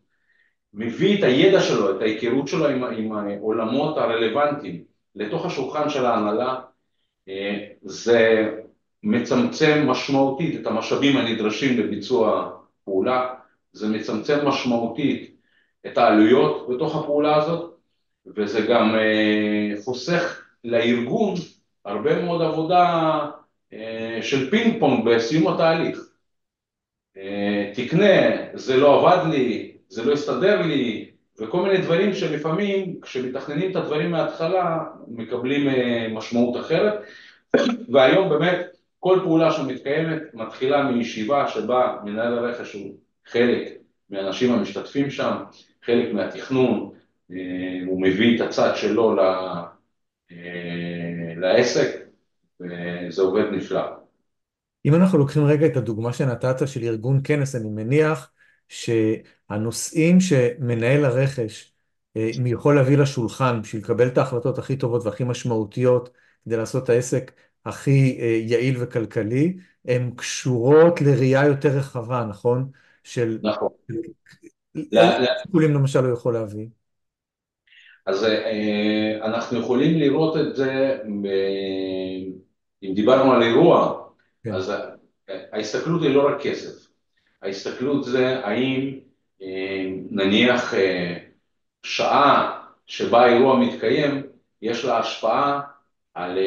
מביא 0.74 1.18
את 1.18 1.24
הידע 1.24 1.60
שלו, 1.60 1.96
את 1.96 2.02
ההיכרות 2.02 2.48
שלו 2.48 2.68
עם, 2.68 2.84
עם 2.84 3.12
העולמות 3.12 3.98
הרלוונטיים 3.98 4.84
לתוך 5.14 5.46
השולחן 5.46 5.90
של 5.90 6.06
ההנהלה, 6.06 6.54
זה 7.82 8.50
מצמצם 9.02 9.84
משמעותית 9.86 10.60
את 10.60 10.66
המשאבים 10.66 11.16
הנדרשים 11.16 11.78
לביצוע 11.78 12.50
פעולה, 12.84 13.34
זה 13.72 13.88
מצמצם 13.88 14.48
משמעותית 14.48 15.33
את 15.86 15.98
העלויות 15.98 16.68
בתוך 16.68 16.96
הפעולה 16.96 17.36
הזאת, 17.36 17.74
וזה 18.26 18.60
גם 18.60 18.94
אה, 18.94 19.82
חוסך 19.84 20.42
לארגון 20.64 21.34
הרבה 21.84 22.22
מאוד 22.22 22.42
עבודה 22.42 23.18
אה, 23.72 24.18
של 24.22 24.50
פינג 24.50 24.80
פונג 24.80 25.04
בסיום 25.04 25.54
התהליך. 25.54 25.98
אה, 27.16 27.72
תקנה, 27.74 28.36
זה 28.54 28.76
לא 28.76 29.00
עבד 29.00 29.30
לי, 29.34 29.76
זה 29.88 30.04
לא 30.04 30.12
הסתדר 30.12 30.62
לי, 30.62 31.10
וכל 31.40 31.62
מיני 31.62 31.78
דברים 31.78 32.14
שלפעמים 32.14 33.00
כשמתכננים 33.00 33.70
את 33.70 33.76
הדברים 33.76 34.10
מההתחלה 34.10 34.84
מקבלים 35.08 35.68
משמעות 36.14 36.56
אחרת, 36.56 36.94
והיום 37.92 38.28
באמת 38.28 38.66
כל 39.00 39.20
פעולה 39.22 39.52
שמתקיימת 39.52 40.22
מתחילה 40.34 40.82
מישיבה 40.82 41.48
שבה 41.48 41.96
מנהל 42.04 42.38
הרכש 42.38 42.72
הוא 42.72 42.96
חלק 43.26 43.68
מהאנשים 44.10 44.52
המשתתפים 44.52 45.10
שם, 45.10 45.36
חלק 45.86 46.14
מהתכנון, 46.14 46.90
אה, 47.30 47.36
הוא 47.86 48.02
מביא 48.02 48.36
את 48.36 48.48
הצד 48.48 48.72
שלו 48.76 49.20
אה, 49.20 49.64
לעסק, 51.36 52.06
וזה 52.60 53.22
עובד 53.22 53.44
נפלא. 53.52 53.82
אם 54.86 54.94
אנחנו 54.94 55.18
לוקחים 55.18 55.44
רגע 55.44 55.66
את 55.66 55.76
הדוגמה 55.76 56.12
שנתת 56.12 56.68
של 56.68 56.82
ארגון 56.82 57.20
כנס, 57.24 57.54
אני 57.54 57.68
מניח 57.68 58.30
שהנושאים 58.68 60.20
שמנהל 60.20 61.04
הרכש 61.04 61.72
אה, 62.16 62.30
יכול 62.46 62.74
להביא 62.74 62.98
לשולחן 62.98 63.62
בשביל 63.62 63.82
לקבל 63.82 64.08
את 64.08 64.18
ההחלטות 64.18 64.58
הכי 64.58 64.76
טובות 64.76 65.04
והכי 65.04 65.24
משמעותיות 65.24 66.10
כדי 66.44 66.56
לעשות 66.56 66.84
את 66.84 66.88
העסק 66.88 67.32
הכי 67.64 68.18
יעיל 68.46 68.82
וכלכלי, 68.82 69.56
הן 69.84 70.10
קשורות 70.16 71.00
לראייה 71.00 71.46
יותר 71.46 71.68
רחבה, 71.68 72.24
נכון? 72.24 72.70
של... 73.04 73.38
נכון. 73.42 73.68
טיפולים 75.42 75.74
למשל 75.74 75.98
הוא 75.98 76.12
יכול 76.12 76.34
להביא? 76.34 76.66
אז 78.06 78.24
אה, 78.24 79.18
אנחנו 79.22 79.58
יכולים 79.58 79.98
לראות 79.98 80.36
את 80.36 80.56
זה, 80.56 80.98
אם 82.82 82.94
דיברנו 82.94 83.32
על 83.32 83.42
אירוע, 83.42 84.04
כן. 84.44 84.54
אז 84.54 84.72
ההסתכלות 85.52 86.02
היא 86.02 86.14
לא 86.14 86.28
רק 86.28 86.42
כסף, 86.42 86.88
ההסתכלות 87.42 88.04
זה 88.04 88.46
האם 88.46 88.98
אה, 89.42 89.86
נניח 90.10 90.74
אה, 90.74 91.16
שעה 91.82 92.60
שבה 92.86 93.24
האירוע 93.24 93.58
מתקיים, 93.58 94.22
יש 94.62 94.84
לה 94.84 94.98
השפעה 94.98 95.60
על 96.14 96.38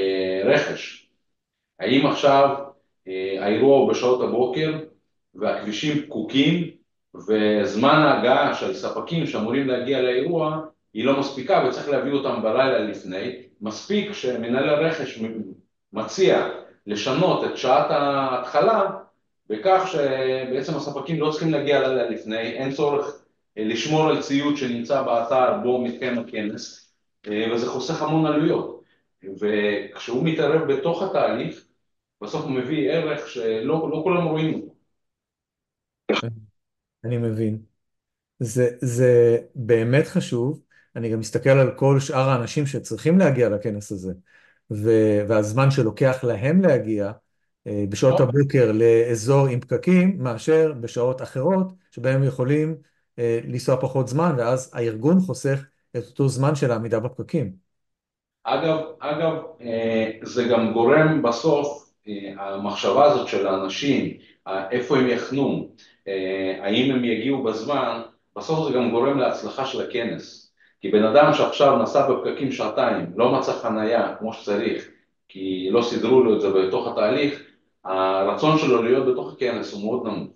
רכש. 0.46 1.10
האם 1.80 2.06
עכשיו 2.06 2.56
האירוע 3.40 3.78
הוא 3.78 3.90
בשעות 3.90 4.22
הבוקר 4.22 4.80
והכבישים 5.36 6.06
פקוקים 6.06 6.78
וזמן 7.16 8.00
ההגעה 8.00 8.56
של 8.56 8.74
ספקים 8.74 9.28
שאמורים 9.28 9.68
להגיע 9.68 10.02
לאירוע 10.02 10.60
היא 10.94 11.06
לא 11.06 11.20
מספיקה 11.20 11.66
וצריך 11.68 11.90
להביא 11.90 12.12
אותם 12.12 12.42
בלילה 12.44 12.80
לפני, 12.80 13.36
מספיק 13.62 14.14
שמנהל 14.14 14.70
הרכש 14.70 15.20
מציע 15.94 16.50
לשנות 16.88 17.44
את 17.44 17.58
שעת 17.58 17.92
ההתחלה 17.92 18.90
בכך 19.50 19.90
שבעצם 19.92 20.76
הספקים 20.76 21.20
לא 21.20 21.32
צריכים 21.32 21.52
להגיע 21.52 21.88
לילה 21.88 22.10
לפני, 22.10 22.38
אין 22.38 22.72
צורך 22.72 23.24
לשמור 23.58 24.10
על 24.10 24.22
ציוד 24.22 24.58
שנמצא 24.58 25.02
באתר 25.02 25.58
בו 25.64 25.82
מתקיים 25.82 26.20
הכנס 26.20 26.94
וזה 27.28 27.68
חוסך 27.68 28.02
המון 28.02 28.26
עלויות. 28.26 28.78
וכשהוא 29.40 30.24
מתערב 30.24 30.72
בתוך 30.72 31.04
התהליך 31.04 31.66
בסוף 32.22 32.44
הוא 32.44 32.52
מביא 32.52 32.92
ערך 32.92 33.28
שלא 33.28 33.90
לא 33.92 34.00
כולם 34.04 34.24
רואים 34.24 34.54
אותו 34.54 34.74
אני 37.06 37.18
מבין. 37.18 37.58
זה, 38.40 38.70
זה 38.82 39.38
באמת 39.56 40.08
חשוב. 40.08 40.62
אני 40.96 41.10
גם 41.10 41.20
מסתכל 41.20 41.50
על 41.50 41.72
כל 41.76 42.00
שאר 42.00 42.30
האנשים 42.30 42.66
שצריכים 42.66 43.20
להגיע 43.20 43.50
לכנס 43.50 43.92
הזה, 43.92 44.14
ו, 44.72 44.90
והזמן 45.28 45.72
שלוקח 45.72 46.24
להם 46.24 46.62
להגיע 46.62 47.12
אה, 47.68 47.84
בשעות 47.90 48.14
נכון. 48.14 48.28
הבוקר 48.28 48.72
לאזור 48.72 49.48
עם 49.48 49.60
פקקים, 49.60 50.18
מאשר 50.20 50.74
בשעות 50.82 51.22
אחרות, 51.22 51.74
שבהם 51.92 52.24
יכולים 52.24 52.76
אה, 53.20 53.40
לנסוע 53.48 53.82
פחות 53.82 54.08
זמן, 54.08 54.36
ואז 54.38 54.72
הארגון 54.74 55.20
חוסך 55.20 55.66
את 55.98 56.04
אותו 56.06 56.28
זמן 56.30 56.56
של 56.56 56.72
העמידה 56.72 57.00
בפקקים. 57.00 57.52
אגב, 58.44 58.80
אגב, 59.00 59.34
אה, 59.62 60.12
זה 60.24 60.44
גם 60.44 60.74
גורם 60.74 61.22
בסוף, 61.22 61.84
המחשבה 62.38 63.06
הזאת 63.06 63.28
של 63.28 63.48
האנשים, 63.48 64.18
איפה 64.72 64.98
הם 64.98 65.08
יחנו, 65.08 65.70
אה, 65.70 65.72
האם 66.62 66.92
הם 66.92 67.06
יגיעו 67.06 67.44
בזמן, 67.44 68.02
בסוף 68.36 68.68
זה 68.68 68.74
גם 68.78 68.92
גורם 68.92 69.18
להצלחה 69.18 69.66
של 69.66 69.82
הכנס. 69.82 70.54
כי 70.82 70.92
בן 70.92 71.04
אדם 71.04 71.34
שעכשיו 71.34 71.78
נסע 71.78 72.10
בפקקים 72.10 72.52
שעתיים, 72.52 73.06
לא 73.16 73.32
מצא 73.32 73.54
חנייה 73.54 74.16
כמו 74.20 74.34
שצריך, 74.34 74.88
כי 75.30 75.70
לא 75.72 75.82
סידרו 75.82 76.24
לו 76.24 76.36
את 76.36 76.42
זה 76.42 76.50
בתוך 76.50 76.88
התהליך, 76.88 77.42
הרצון 77.86 78.58
שלו 78.58 78.82
להיות 78.82 79.08
בתוך 79.08 79.34
הכנס 79.34 79.74
הוא 79.74 79.84
מאוד 79.84 80.08
נמוך. 80.08 80.32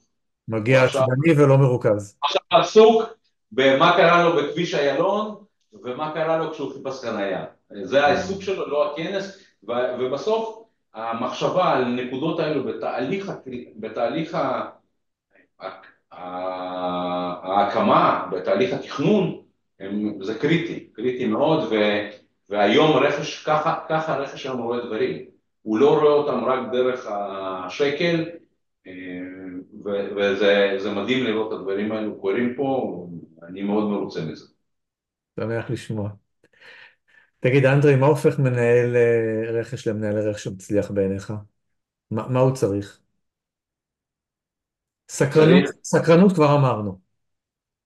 מגיע 0.48 0.84
עצבני 0.84 1.34
ולא 1.38 1.58
מרוכז. 1.58 2.18
עכשיו 2.24 2.42
עסוק 2.60 3.04
במה 3.52 3.98
קרה 3.98 4.24
לו 4.24 4.36
בכביש 4.36 4.76
איילון 4.76 5.36
ומה 5.84 6.12
קרה 6.14 6.38
לו 6.38 6.52
כשהוא 6.52 6.74
חיפש 6.74 7.06
חנייה. 7.06 7.46
זה 7.84 8.06
העיסוק 8.06 8.42
שלו, 8.42 8.70
לא 8.70 8.94
הכנס, 8.94 9.44
ובסוף 10.00 10.64
המחשבה 10.94 11.70
על 11.70 11.86
נקודות 11.86 12.40
האלו 12.40 12.64
בתהליך, 12.64 13.32
בתהליך 13.76 14.38
ההקמה 17.44 18.28
בתהליך 18.32 18.74
התכנון 18.74 19.42
זה 20.22 20.40
קריטי, 20.40 20.90
קריטי 20.94 21.26
מאוד 21.26 21.64
ו, 21.72 21.76
והיום 22.50 22.98
רכש, 22.98 23.44
ככה, 23.44 23.80
ככה 23.90 24.18
רכש 24.18 24.46
היום 24.46 24.62
רואה 24.62 24.86
דברים, 24.86 25.26
הוא 25.62 25.78
לא 25.78 26.00
רואה 26.00 26.14
אותם 26.14 26.46
רק 26.46 26.60
דרך 26.72 27.08
השקל 27.10 28.30
אה, 28.88 28.92
ו, 29.86 29.90
וזה 30.16 30.92
מדהים 30.96 31.24
לראות 31.24 31.54
את 31.54 31.58
הדברים 31.58 31.92
האלו 31.92 32.20
קורים 32.22 32.54
פה, 32.56 33.08
אני 33.48 33.64
מאוד 33.64 33.84
מרוצה 33.84 34.22
מזה. 34.22 34.46
שמח 35.40 35.70
לשמוע. 35.70 36.10
תגיד 37.40 37.66
אנדרי, 37.66 37.96
מה 37.96 38.06
הופך 38.08 38.40
מנהל 38.40 38.96
אה, 38.96 39.52
רכש 39.52 39.88
למנהל 39.88 40.30
רכש 40.30 40.48
מצליח 40.48 40.92
בעיניך? 40.92 41.34
מה, 42.12 42.28
מה 42.28 42.40
הוא 42.40 42.56
צריך? 42.56 43.01
סקרנות, 45.12 45.64
סקרנות 45.84 46.32
כבר 46.32 46.56
אמרנו. 46.56 47.00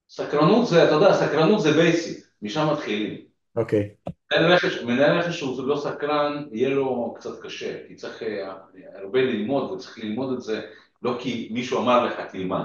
סקרנות 0.08 0.66
זה, 0.66 0.84
אתה 0.84 0.92
יודע, 0.92 1.14
סקרנות 1.14 1.60
זה 1.60 1.72
basic, 1.72 2.26
משם 2.42 2.68
מתחילים. 2.72 3.20
אוקיי. 3.56 3.90
מנהל 4.32 4.52
רכש, 4.52 4.82
מנהל 4.82 5.18
רכש 5.18 5.38
שהוא 5.38 5.66
לא 5.66 5.76
סקרן, 5.76 6.44
יהיה 6.52 6.68
לו 6.68 7.14
קצת 7.18 7.42
קשה, 7.42 7.88
כי 7.88 7.94
צריך 7.94 8.22
אה, 8.22 8.52
הרבה 8.94 9.20
ללמוד, 9.20 9.70
וצריך 9.70 9.98
ללמוד 9.98 10.32
את 10.32 10.42
זה 10.42 10.60
לא 11.02 11.18
כי 11.20 11.48
מישהו 11.52 11.82
אמר 11.82 12.04
לך 12.04 12.20
תלמד. 12.32 12.64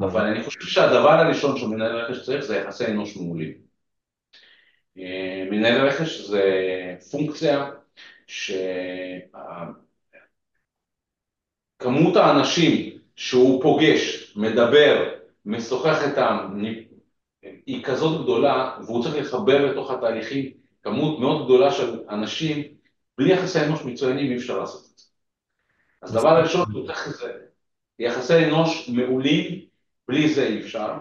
אבל 0.00 0.26
אני 0.26 0.44
חושב 0.44 0.60
שהדבר 0.60 1.10
הראשון 1.10 1.58
שמנהל 1.58 1.96
רכש 1.96 2.24
צריך 2.24 2.44
זה 2.44 2.56
יחסי 2.56 2.86
אנוש 2.86 3.16
מעולים. 3.16 3.52
אה, 4.98 5.44
מנהל 5.50 5.86
רכש 5.86 6.20
זה 6.20 6.42
פונקציה 7.10 7.70
שכמות 8.26 9.76
האנשים 12.16 12.99
שהוא 13.20 13.62
פוגש, 13.62 14.32
מדבר, 14.36 15.10
משוחח 15.46 16.08
איתם, 16.08 16.60
היא 17.66 17.84
כזאת 17.84 18.22
גדולה, 18.22 18.78
והוא 18.86 19.02
צריך 19.02 19.16
לחבר 19.16 19.64
לתוך 19.64 19.90
התהליכים 19.90 20.50
כמות 20.82 21.20
מאוד 21.20 21.44
גדולה 21.44 21.72
של 21.72 22.00
אנשים, 22.08 22.62
בלי 23.18 23.32
יחסי 23.32 23.60
אנוש 23.60 23.84
מצוינים 23.84 24.32
אי 24.32 24.36
אפשר 24.36 24.58
לעשות 24.58 24.80
את 24.92 24.98
זה. 24.98 25.04
אז 26.02 26.12
דבר 26.12 26.42
ראשון, 26.42 26.66
הוא 26.72 26.86
צריך 26.86 27.08
לזה, 27.08 27.32
יחסי 27.98 28.44
אנוש 28.44 28.88
מעולים, 28.88 29.60
בלי 30.08 30.34
זה 30.34 30.46
אי 30.46 30.60
אפשר. 30.60 30.98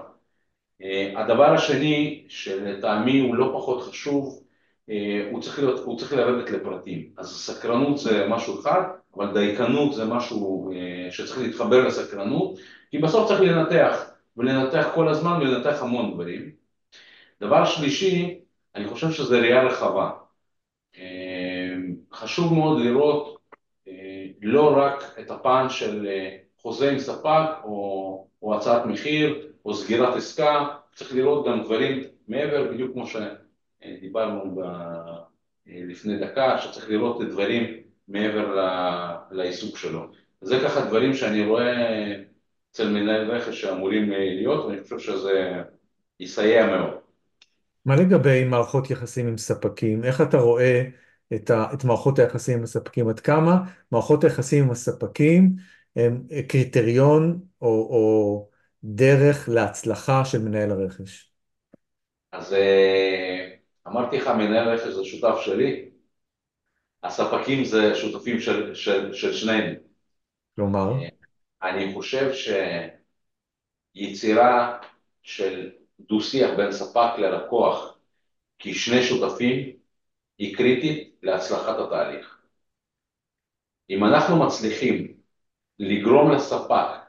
אה, 0.83 1.13
הדבר 1.15 1.53
השני, 1.53 2.25
שלטעמי 2.29 3.19
הוא 3.19 3.35
לא 3.35 3.51
פחות 3.57 3.81
חשוב, 3.81 4.43
אה, 4.89 5.29
הוא 5.31 5.41
צריך, 5.41 5.59
להיות, 5.59 5.79
הוא 5.79 5.99
צריך 5.99 6.13
לרדת 6.13 6.49
לפרטים. 6.49 7.09
אז 7.17 7.27
סקרנות 7.27 7.97
זה 7.97 8.27
משהו 8.27 8.59
אחד, 8.59 8.81
אבל 9.15 9.33
דייקנות 9.33 9.93
זה 9.93 10.05
משהו 10.05 10.71
אה, 10.71 11.11
שצריך 11.11 11.39
להתחבר 11.39 11.87
לסקרנות, 11.87 12.59
כי 12.91 12.97
בסוף 12.97 13.27
צריך 13.27 13.41
לנתח, 13.41 14.11
ולנתח 14.37 14.87
כל 14.95 15.09
הזמן 15.09 15.41
ולנתח 15.41 15.81
המון 15.81 16.13
דברים. 16.13 16.51
דבר 17.41 17.65
שלישי, 17.65 18.39
אני 18.75 18.87
חושב 18.87 19.11
שזה 19.11 19.39
ראייה 19.39 19.63
רחבה. 19.63 20.11
חשוב 22.13 22.53
מאוד 22.53 22.81
לראות 22.81 23.37
לא 24.41 24.77
רק 24.77 25.03
את 25.19 25.31
הפן 25.31 25.69
של 25.69 26.07
חוזה 26.57 26.91
עם 26.91 26.99
ספק 26.99 27.63
או, 27.63 28.27
או 28.41 28.55
הצעת 28.55 28.85
מחיר 28.85 29.47
או 29.65 29.73
סגירת 29.73 30.15
עסקה, 30.15 30.67
צריך 30.95 31.15
לראות 31.15 31.47
גם 31.47 31.63
דברים 31.63 32.03
מעבר, 32.27 32.71
בדיוק 32.71 32.93
כמו 32.93 33.05
שדיברנו 33.07 34.55
ב... 34.55 34.61
לפני 35.67 36.19
דקה, 36.19 36.57
שצריך 36.57 36.89
לראות 36.89 37.21
את 37.21 37.27
דברים 37.27 37.78
מעבר. 38.09 38.55
לעיסוק 39.31 39.77
שלו. 39.77 40.05
זה 40.41 40.59
ככה 40.63 40.85
דברים 40.85 41.13
שאני 41.13 41.45
רואה 41.45 41.73
אצל 42.71 42.89
מנהל 42.89 43.31
רכש 43.31 43.61
שאמורים 43.61 44.09
להיות, 44.09 44.65
ואני 44.65 44.83
חושב 44.83 44.99
שזה 44.99 45.61
יסייע 46.19 46.65
מאוד. 46.67 46.93
מה 47.85 47.95
לגבי 47.95 48.45
מערכות 48.45 48.89
יחסים 48.89 49.27
עם 49.27 49.37
ספקים? 49.37 50.03
איך 50.03 50.21
אתה 50.21 50.37
רואה 50.37 50.83
את, 51.35 51.49
ה... 51.49 51.65
את 51.73 51.83
מערכות 51.83 52.19
היחסים 52.19 52.57
עם 52.57 52.63
הספקים? 52.63 53.09
עד 53.09 53.19
כמה 53.19 53.57
מערכות 53.91 54.23
היחסים 54.23 54.63
עם 54.63 54.71
הספקים 54.71 55.55
הם 55.95 56.23
קריטריון 56.47 57.39
או, 57.61 57.67
או 57.67 58.47
דרך 58.83 59.49
להצלחה 59.49 60.25
של 60.25 60.41
מנהל 60.41 60.71
הרכש? 60.71 61.31
אז 62.31 62.53
אה, 62.53 63.49
אמרתי 63.87 64.17
לך, 64.17 64.27
מנהל 64.27 64.69
רכש 64.69 64.87
זה 64.87 65.05
שותף 65.05 65.35
שלי, 65.41 65.88
הספקים 67.03 67.65
זה 67.65 67.95
שותפים 67.95 68.39
של, 68.39 68.75
של, 68.75 69.13
של 69.13 69.33
שנינו. 69.33 69.73
כלומר? 70.55 70.91
אה, 70.91 71.09
אני 71.69 71.93
חושב 71.93 72.31
שיצירה 73.95 74.79
של 75.21 75.69
דו-שיח 75.99 76.49
בין 76.57 76.71
ספק 76.71 77.09
ללקוח 77.17 77.97
כשני 78.59 79.03
שותפים 79.03 79.71
היא 80.37 80.55
קריטית 80.55 81.15
להצלחת 81.23 81.79
התהליך. 81.79 82.39
אם 83.89 84.05
אנחנו 84.05 84.45
מצליחים 84.45 85.13
לגרום 85.79 86.31
לספק 86.31 86.99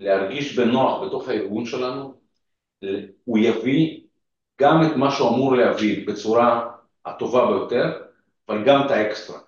להרגיש 0.00 0.58
בנוח 0.58 1.02
בתוך 1.06 1.28
הארגון 1.28 1.66
שלנו, 1.66 2.20
הוא 3.24 3.38
יביא 3.38 4.00
גם 4.60 4.80
את 4.86 4.96
מה 4.96 5.10
שהוא 5.10 5.28
אמור 5.28 5.56
להביא 5.56 6.06
בצורה 6.06 6.70
הטובה 7.04 7.46
ביותר, 7.46 8.02
אבל 8.48 8.64
גם 8.66 8.86
את 8.86 8.90
האקסטרה. 8.90 9.38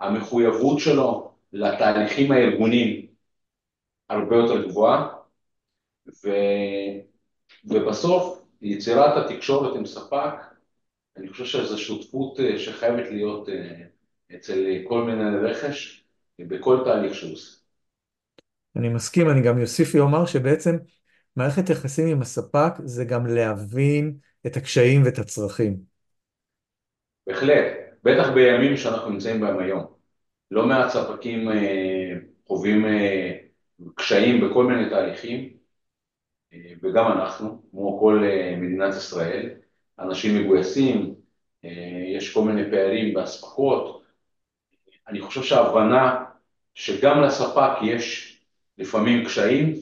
המחויבות 0.00 0.78
שלו 0.78 1.32
לתהליכים 1.52 2.32
הארגוניים 2.32 3.06
הרבה 4.08 4.36
יותר 4.36 4.68
גבוהה, 4.68 5.08
ו... 6.24 6.28
ובסוף 7.64 8.44
יצירת 8.62 9.16
התקשורת 9.16 9.76
עם 9.76 9.86
ספק, 9.86 10.34
אני 11.16 11.28
חושב 11.28 11.44
שזו 11.44 11.78
שותפות 11.78 12.40
אה, 12.40 12.58
שחייבת 12.58 13.10
להיות 13.10 13.48
אה, 13.48 13.84
אצל 14.36 14.66
כל 14.88 15.02
מנהל 15.02 15.46
רכש 15.46 16.04
בכל 16.38 16.80
תהליך 16.84 17.14
שהוא 17.14 17.32
עושה. 17.32 17.58
אני 18.76 18.88
מסכים, 18.88 19.30
אני 19.30 19.42
גם 19.42 19.60
אוסיף 19.60 19.94
ואומר 19.94 20.26
שבעצם 20.26 20.76
מערכת 21.36 21.70
יחסים 21.70 22.08
עם 22.08 22.22
הספק 22.22 22.72
זה 22.84 23.04
גם 23.04 23.26
להבין 23.26 24.16
את 24.46 24.56
הקשיים 24.56 25.02
ואת 25.04 25.18
הצרכים. 25.18 25.87
בהחלט, 27.28 27.64
בטח 28.04 28.30
בימים 28.30 28.76
שאנחנו 28.76 29.10
נמצאים 29.10 29.40
בהם 29.40 29.58
היום. 29.58 29.86
לא 30.50 30.66
מעט 30.66 30.90
ספקים 30.90 31.50
אה, 31.50 32.14
חווים 32.46 32.86
אה, 32.86 33.32
קשיים 33.94 34.40
בכל 34.40 34.64
מיני 34.64 34.90
תהליכים, 34.90 35.50
אה, 36.52 36.72
וגם 36.82 37.12
אנחנו, 37.12 37.62
כמו 37.70 37.98
כל 38.00 38.22
אה, 38.24 38.56
מדינת 38.56 38.94
ישראל, 38.94 39.50
אנשים 39.98 40.42
מגויסים, 40.42 41.14
אה, 41.64 41.70
יש 42.16 42.34
כל 42.34 42.42
מיני 42.42 42.70
פערים 42.70 43.14
באספקות. 43.14 44.02
אני 45.08 45.20
חושב 45.20 45.42
שההבנה 45.42 46.24
שגם 46.74 47.22
לספק 47.22 47.70
יש 47.82 48.38
לפעמים 48.78 49.24
קשיים, 49.24 49.74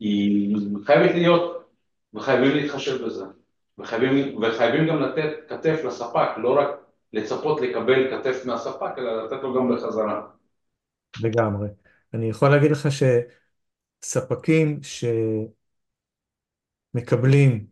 היא 0.00 0.56
חייבת 0.84 1.14
להיות, 1.14 1.70
וחייבים 2.14 2.56
להתחשב 2.56 3.04
בזה. 3.04 3.24
וחייבים, 3.80 4.42
וחייבים 4.42 4.88
גם 4.88 5.00
לתת 5.02 5.30
כתף 5.48 5.80
לספק, 5.84 6.28
לא 6.36 6.58
רק 6.58 6.68
לצפות 7.12 7.60
לקבל 7.60 8.10
כתף 8.10 8.46
מהספק, 8.46 8.98
אלא 8.98 9.24
לתת 9.24 9.42
לו 9.42 9.54
גם 9.54 9.74
בחזרה. 9.74 10.26
לגמרי. 11.22 11.68
אני 12.14 12.30
יכול 12.30 12.48
להגיד 12.48 12.70
לך 12.70 12.88
שספקים 14.02 14.80
שמקבלים 16.94 17.66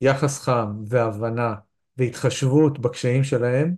יחס 0.00 0.40
חם 0.40 0.82
והבנה 0.86 1.54
והתחשבות 1.96 2.78
בקשיים 2.78 3.24
שלהם, 3.24 3.74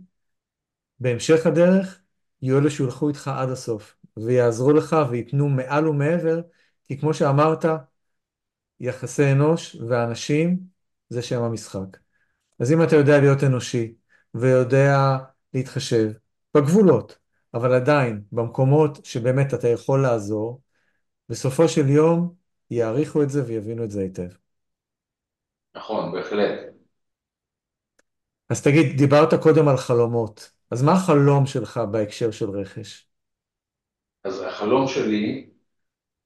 בהמשך 1.00 1.46
הדרך 1.46 2.00
יהיו 2.42 2.58
אלה 2.58 2.70
שילכו 2.70 3.08
איתך 3.08 3.28
עד 3.28 3.48
הסוף. 3.48 3.96
ויעזרו 4.16 4.72
לך 4.72 4.96
וייתנו 5.10 5.48
מעל 5.48 5.88
ומעבר, 5.88 6.40
כי 6.84 6.98
כמו 6.98 7.14
שאמרת, 7.14 7.64
יחסי 8.80 9.32
אנוש 9.32 9.76
ואנשים 9.88 10.75
זה 11.08 11.22
שם 11.22 11.42
המשחק. 11.42 11.96
אז 12.58 12.72
אם 12.72 12.82
אתה 12.82 12.96
יודע 12.96 13.20
להיות 13.20 13.44
אנושי 13.44 13.94
ויודע 14.34 15.16
להתחשב 15.54 16.12
בגבולות, 16.56 17.18
אבל 17.54 17.72
עדיין 17.74 18.22
במקומות 18.32 19.04
שבאמת 19.04 19.54
אתה 19.54 19.68
יכול 19.68 20.02
לעזור, 20.02 20.60
בסופו 21.28 21.68
של 21.68 21.88
יום 21.88 22.34
יעריכו 22.70 23.22
את 23.22 23.30
זה 23.30 23.44
ויבינו 23.46 23.84
את 23.84 23.90
זה 23.90 24.00
היטב. 24.00 24.28
נכון, 25.76 26.12
בהחלט. 26.12 26.60
אז 28.50 28.62
תגיד, 28.62 28.96
דיברת 28.96 29.34
קודם 29.34 29.68
על 29.68 29.76
חלומות, 29.76 30.52
אז 30.70 30.82
מה 30.82 30.92
החלום 30.92 31.46
שלך 31.46 31.80
בהקשר 31.90 32.30
של 32.30 32.50
רכש? 32.50 33.08
אז 34.24 34.42
החלום 34.42 34.88
שלי 34.88 35.50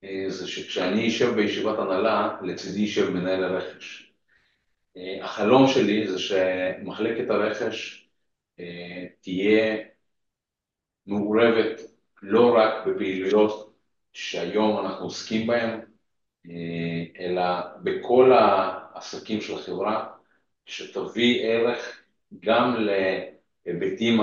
אה, 0.05 0.25
זה 0.29 0.49
שכשאני 0.49 1.09
אשב 1.09 1.35
בישיבת 1.35 1.79
הנהלה, 1.79 2.39
לצידי 2.43 2.81
יישב 2.81 3.11
מנהל 3.11 3.45
הרכש. 3.45 4.10
אה, 5.01 5.25
החלום 5.25 5.67
שלי 5.67 6.09
זה 6.09 6.19
שמחלקת 6.19 7.31
הרכש 7.31 8.09
אה, 8.61 9.07
תהיה 9.21 9.77
מעורבת 11.07 11.81
לא 12.23 12.55
רק 12.57 12.87
בפעילויות 12.87 13.75
שהיום 14.13 14.87
אנחנו 14.87 15.05
עוסקים 15.05 15.47
בהן, 15.47 15.81
אלא 17.19 17.43
בכל 17.83 18.33
העסקים 18.33 19.41
של 19.41 19.55
החברה, 19.55 20.07
שתביא 20.67 21.47
ערך 21.47 22.03
גם 22.41 22.77
להיבטים, 23.67 24.21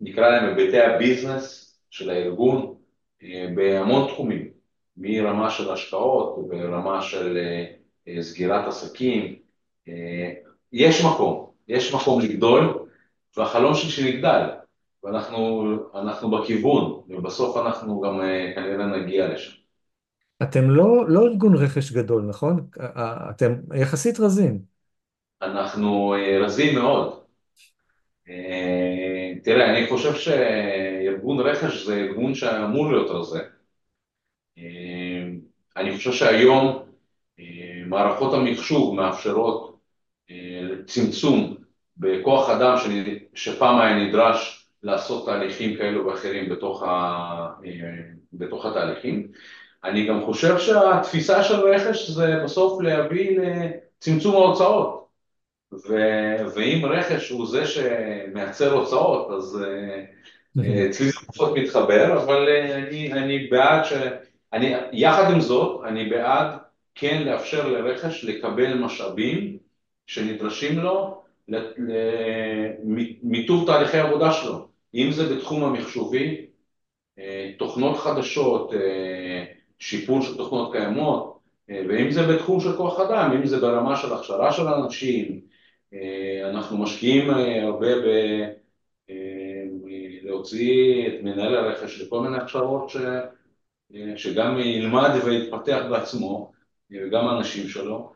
נקרא 0.00 0.28
להם 0.28 0.58
היבטי 0.58 0.80
הביזנס, 0.80 1.64
של 1.94 2.10
הארגון 2.10 2.74
אה, 3.22 3.46
בהמון 3.54 4.08
תחומים, 4.08 4.50
מרמה 4.96 5.50
של 5.50 5.70
השקעות 5.70 6.48
ברמה 6.48 7.02
של 7.02 7.36
אה, 7.36 7.42
אה, 7.42 7.74
סגירת 8.20 8.68
עסקים. 8.68 9.36
יש 10.72 11.04
מקום, 11.04 11.50
יש 11.68 11.94
מקום 11.94 12.20
לגדול, 12.20 12.86
והחלום 13.36 13.74
שלי 13.74 13.90
שנגדל, 13.90 14.48
ואנחנו 15.04 16.30
בכיוון, 16.30 17.02
ובסוף 17.08 17.56
אנחנו 17.56 18.00
גם 18.00 18.20
כנראה 18.54 18.86
נגיע 18.86 19.28
לשם. 19.28 19.52
אתם 20.42 20.70
לא, 20.70 21.08
לא 21.08 21.26
ארגון 21.26 21.56
רכש 21.56 21.92
גדול, 21.92 22.22
נכון? 22.22 22.66
אתם 23.30 23.54
יחסית 23.74 24.20
רזים. 24.20 24.58
אנחנו 25.42 26.14
רזים 26.40 26.74
מאוד. 26.74 27.20
תראה, 29.44 29.70
אני 29.70 29.86
חושב 29.86 30.14
שארגון 30.14 31.40
רכש 31.40 31.86
זה 31.86 31.96
ארגון 31.96 32.34
שאמור 32.34 32.92
להיות 32.92 33.10
רזה. 33.10 33.40
אני 35.76 35.96
חושב 35.96 36.12
שהיום 36.12 36.82
מערכות 37.86 38.34
המחשוב 38.34 38.94
מאפשרות 38.94 39.78
צמצום 40.86 41.56
בכוח 41.96 42.50
אדם 42.50 42.76
שפעם 43.34 43.80
היה 43.80 43.96
נדרש 43.96 44.66
לעשות 44.82 45.26
תהליכים 45.26 45.76
כאלו 45.76 46.06
ואחרים 46.06 46.48
בתוך, 46.48 46.82
ה... 46.82 47.50
בתוך 48.32 48.66
התהליכים. 48.66 49.28
אני 49.84 50.06
גם 50.06 50.24
חושב 50.24 50.58
שהתפיסה 50.58 51.44
של 51.44 51.54
רכש 51.54 52.10
זה 52.10 52.40
בסוף 52.44 52.82
להביא 52.82 53.38
לצמצום 53.40 54.34
ההוצאות. 54.34 55.04
ו, 55.72 55.96
ואם 56.54 56.86
רכש 56.86 57.30
הוא 57.30 57.46
זה 57.46 57.66
שמייצר 57.66 58.72
הוצאות, 58.72 59.30
אז 59.30 59.62
אה, 59.64 60.86
אצלי 60.86 61.06
זה 61.06 61.18
פחות 61.26 61.58
מתחבר, 61.58 62.22
אבל 62.22 62.48
אה, 62.48 62.74
אני, 62.74 63.12
אני 63.12 63.46
בעד 63.46 63.84
ש... 63.84 63.92
אני, 64.52 64.74
יחד 64.92 65.30
עם 65.32 65.40
זאת, 65.40 65.84
אני 65.84 66.08
בעד 66.08 66.48
כן 66.94 67.22
לאפשר 67.22 67.68
לרכש 67.68 68.24
לקבל 68.24 68.74
משאבים 68.74 69.58
שנדרשים 70.06 70.78
לו 70.78 71.22
למיטוב 73.22 73.66
תהליכי 73.66 73.96
העבודה 73.96 74.32
שלו, 74.32 74.68
אם 74.94 75.08
זה 75.12 75.36
בתחום 75.36 75.64
המחשובי, 75.64 76.46
אה, 77.18 77.52
תוכנות 77.58 77.96
חדשות, 77.96 78.74
אה, 78.74 79.44
שיפור 79.78 80.22
של 80.22 80.36
תוכנות 80.36 80.72
קיימות, 80.72 81.38
אה, 81.70 81.82
ואם 81.88 82.10
זה 82.10 82.22
בתחום 82.22 82.60
של 82.60 82.76
כוח 82.76 83.00
אדם, 83.00 83.32
אם 83.32 83.46
זה 83.46 83.60
ברמה 83.60 83.96
של 83.96 84.12
הכשרה 84.12 84.52
של 84.52 84.68
אנשים, 84.68 85.40
אנחנו 86.50 86.78
משקיעים 86.78 87.30
הרבה 87.62 87.96
ב... 87.96 88.08
להוציא 90.22 91.08
את 91.08 91.12
מנהל 91.22 91.54
הרכש 91.54 92.00
לכל 92.00 92.20
מיני 92.20 92.36
הכשרות 92.36 92.90
ש... 92.90 92.96
שגם 94.16 94.58
ילמד 94.58 95.10
ויתפתח 95.24 95.82
בעצמו, 95.90 96.52
וגם 96.90 97.26
האנשים 97.28 97.68
שלו, 97.68 98.12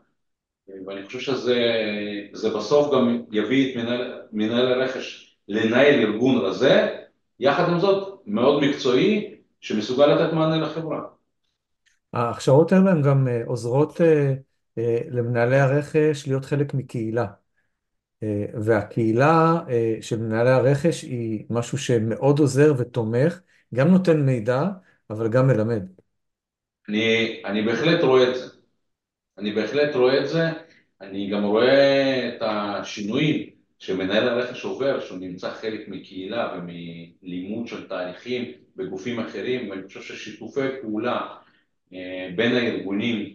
ואני 0.87 1.05
חושב 1.05 1.19
שזה 1.19 2.49
בסוף 2.55 2.93
גם 2.93 3.23
יביא 3.31 3.71
את 3.71 3.75
מנהל, 3.77 4.21
מנהל 4.31 4.71
הרכש 4.73 5.37
לנהל 5.47 5.99
ארגון 5.99 6.37
רזה, 6.37 6.97
יחד 7.39 7.69
עם 7.69 7.79
זאת 7.79 8.21
מאוד 8.25 8.63
מקצועי, 8.63 9.35
שמסוגל 9.61 10.05
לתת 10.05 10.33
מענה 10.33 10.57
לחברה. 10.57 11.01
ההכשרות 12.13 12.71
האלה 12.71 12.91
הן 12.91 13.01
גם 13.01 13.27
אה, 13.27 13.41
עוזרות 13.45 14.01
אה, 14.01 14.33
אה, 14.77 14.99
למנהלי 15.09 15.59
הרכש 15.59 16.27
להיות 16.27 16.45
חלק 16.45 16.73
מקהילה. 16.73 17.25
והקהילה 18.63 19.59
של 20.01 20.19
מנהלי 20.19 20.49
הרכש 20.49 21.01
היא 21.01 21.45
משהו 21.49 21.77
שמאוד 21.77 22.39
עוזר 22.39 22.73
ותומך, 22.77 23.39
גם 23.73 23.87
נותן 23.87 24.21
מידע, 24.21 24.63
אבל 25.09 25.27
גם 25.27 25.47
מלמד. 25.47 25.83
אני, 26.89 27.41
אני 27.45 27.61
בהחלט 27.61 28.03
רואה 28.03 28.29
את 28.29 28.35
זה. 28.35 28.58
אני 29.39 29.51
בהחלט 29.51 29.95
רואה 29.95 30.19
את 30.21 30.29
זה. 30.29 30.49
אני 31.01 31.29
גם 31.29 31.43
רואה 31.43 32.29
את 32.29 32.41
השינויים 32.41 33.49
שמנהל 33.79 34.27
הרכש 34.27 34.65
עובר, 34.65 34.99
שהוא 34.99 35.17
נמצא 35.17 35.49
חלק 35.49 35.87
מקהילה 35.87 36.57
ומלימוד 36.57 37.67
של 37.67 37.87
תהליכים 37.87 38.51
בגופים 38.75 39.19
אחרים, 39.19 39.69
ואני 39.69 39.83
חושב 39.87 40.01
ששיתופי 40.01 40.61
פעולה 40.81 41.35
אה, 41.93 42.29
בין 42.35 42.55
הארגונים 42.55 43.33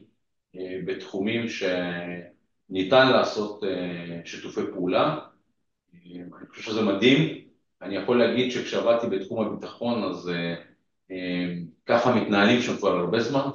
אה, 0.56 0.78
בתחומים 0.84 1.46
שניתן 1.48 3.12
לעשות 3.12 3.64
אה, 3.64 4.20
שיתופי 4.24 4.60
פעולה, 4.72 5.18
אני 5.94 6.22
חושב 6.50 6.62
שזה 6.62 6.82
מדהים. 6.82 7.44
אני 7.82 7.96
יכול 7.96 8.18
להגיד 8.18 8.52
שכשעבדתי 8.52 9.06
בתחום 9.06 9.46
הביטחון 9.46 10.04
אז 10.04 10.30
ככה 11.86 12.14
מתנהלים 12.14 12.62
שם 12.62 12.76
כבר 12.76 12.96
הרבה 12.96 13.20
זמן, 13.20 13.48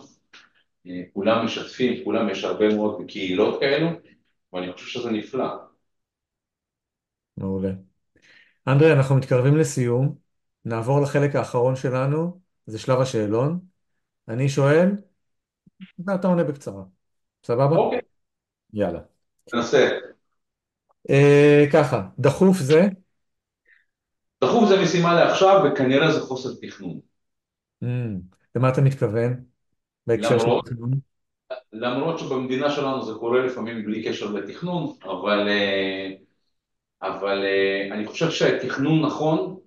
כולם 1.14 1.46
משתפים, 1.46 2.04
כולם, 2.04 2.30
יש 2.30 2.44
הרבה 2.44 2.76
מאוד 2.76 3.02
קהילות 3.08 3.60
כאלו, 3.60 3.90
ואני 4.54 4.74
חושב 4.74 4.88
שזה 4.88 5.12
נפלא. 5.12 5.46
מעולה. 7.38 7.70
אנדרי, 8.68 8.94
אנחנו 8.94 9.16
מתקרבים 9.16 9.58
לסיום, 9.58 10.16
נעבור 10.66 11.02
לחלק 11.02 11.36
האחרון 11.36 11.76
שלנו, 11.76 12.40
זה 12.66 12.80
שלב 12.80 13.00
השאלון. 13.02 13.60
אני 14.28 14.50
שואל, 14.50 14.92
ואתה 16.06 16.28
עונה 16.28 16.44
בקצרה. 16.44 16.84
סבבה? 17.46 17.76
אוקיי. 17.78 18.00
יאללה. 18.74 19.00
ננסה. 19.54 19.90
אה, 21.10 21.66
ככה, 21.74 22.08
דחוף 22.20 22.58
זה? 22.58 22.88
דחוף 24.44 24.70
זה 24.70 24.82
משימה 24.82 25.14
לעכשיו, 25.14 25.64
וכנראה 25.66 26.12
זה 26.12 26.22
חוסר 26.22 26.50
תכנון. 26.62 27.00
Mm, 27.84 27.88
למה 28.56 28.70
אתה 28.70 28.82
מתכוון? 28.82 29.49
בהקשר 30.10 30.40
של 30.40 30.46
תכנון? 30.66 30.92
למרות 31.74 32.20
שבמדינה 32.20 32.70
שלנו 32.70 33.06
זה 33.06 33.14
קורה 33.20 33.46
לפעמים 33.46 33.86
בלי 33.86 34.04
קשר 34.04 34.32
לתכנון, 34.32 34.96
אבל, 35.04 35.48
אה, 35.48 36.10
אבל 37.02 37.44
אה, 37.44 37.94
אני 37.96 38.08
חושב 38.08 38.30
שתכנון 38.30 39.06
נכון 39.06 39.60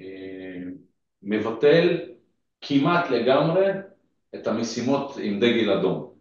אה, 0.00 0.62
מבטל 1.22 1.98
כמעט 2.60 3.10
לגמרי 3.10 3.66
את 4.34 4.46
המשימות 4.46 5.16
עם 5.22 5.40
דגל 5.40 5.70
אדום. 5.70 6.16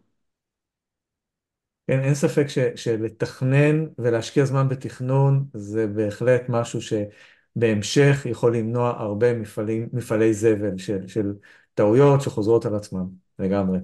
כן, 1.87 1.99
אין 1.99 2.13
ספק 2.13 2.47
ש, 2.47 2.59
שלתכנן 2.75 3.85
ולהשקיע 3.97 4.45
זמן 4.45 4.69
בתכנון 4.69 5.45
זה 5.53 5.87
בהחלט 5.87 6.41
משהו 6.49 6.79
שבהמשך 6.81 8.25
יכול 8.25 8.57
למנוע 8.57 8.89
הרבה 8.89 9.33
מפעלים, 9.33 9.89
מפעלי 9.93 10.33
זבל 10.33 10.77
של, 10.77 11.07
של 11.07 11.33
טעויות 11.75 12.21
שחוזרות 12.21 12.65
על 12.65 12.75
עצמם 12.75 13.05
לגמרי. 13.39 13.79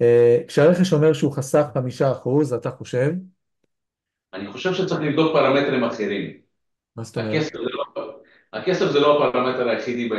אה, 0.00 0.38
כשהרכש 0.48 0.92
אומר 0.92 1.12
שהוא 1.12 1.32
חסך 1.32 1.64
חמישה 1.74 2.12
אחוז, 2.12 2.52
אתה 2.52 2.70
חושב? 2.70 3.10
אני 4.34 4.52
חושב 4.52 4.74
שצריך 4.74 5.00
לבדוק 5.00 5.32
פרמטרים 5.32 5.84
אחרים. 5.84 6.32
מה 6.96 7.04
זאת 7.04 7.18
אומרת? 7.18 7.42
הכסף 8.52 8.86
זה 8.92 9.00
לא, 9.00 9.20
לא 9.20 9.28
הפרמטר 9.28 9.68
היחידי 9.68 10.10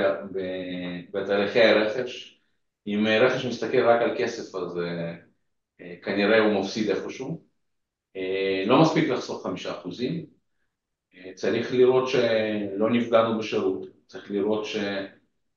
בתהליכי 1.11 1.61
הרכש. 1.61 2.41
אם 2.87 3.07
רכש 3.21 3.45
מסתכל 3.45 3.87
רק 3.87 4.01
על 4.01 4.15
כסף, 4.17 4.55
אז 4.55 4.79
אה, 5.81 5.95
כנראה 6.03 6.39
הוא 6.39 6.59
מפסיד 6.61 6.89
איפשהו. 6.89 7.45
אה, 8.15 8.63
לא 8.67 8.81
מספיק 8.81 9.09
לחסוך 9.09 9.43
חמישה 9.43 9.71
אחוזים. 9.71 10.25
צריך 11.35 11.73
לראות 11.73 12.09
שלא 12.09 12.89
נפגענו 12.89 13.39
בשירות, 13.39 13.87
צריך 14.07 14.31
לראות 14.31 14.65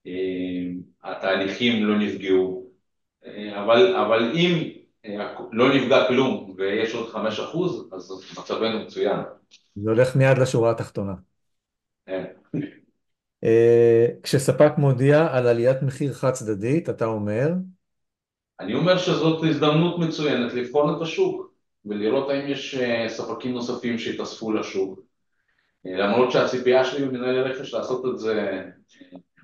שהתהליכים 0.09 1.85
לא 1.85 1.99
נפגעו, 1.99 2.71
אבל, 3.55 3.97
אבל 3.97 4.33
אם 4.35 4.69
אה, 5.05 5.35
לא 5.53 5.75
נפגע 5.75 6.09
כלום 6.09 6.55
ויש 6.57 6.95
עוד 6.95 7.09
חמש 7.09 7.41
אחוז, 7.41 7.89
אז 7.93 8.23
מצבנו 8.39 8.81
מצוין. 8.85 9.17
זה 9.77 9.91
הולך 9.91 10.17
מיד 10.17 10.39
לשורה 10.39 10.71
התחתונה. 10.71 11.13
כן. 12.07 12.25
אה, 13.45 14.07
כשספק 14.23 14.73
מודיע 14.79 15.27
על 15.33 15.47
עליית 15.47 15.83
מחיר 15.83 16.13
חד 16.13 16.31
צדדית, 16.31 16.89
אתה 16.89 17.05
אומר? 17.05 17.49
אני 18.61 18.75
אומר 18.75 18.99
שזאת 18.99 19.45
הזדמנות 19.45 19.99
מצוינת 19.99 20.55
לבחון 20.55 20.97
את 20.97 21.03
השוק 21.03 21.53
ולראות 21.85 22.31
האם 22.31 22.49
יש 22.49 22.75
אה, 22.75 23.09
ספקים 23.09 23.53
נוספים 23.53 23.99
שיתאספו 23.99 24.53
לשוק. 24.53 25.01
למרות 25.85 26.33
שהציפייה 26.33 26.85
שלי 26.85 27.07
במנהל 27.07 27.41
רכש 27.41 27.75
לעשות 27.75 28.05
את 28.07 28.19
זה 28.19 28.65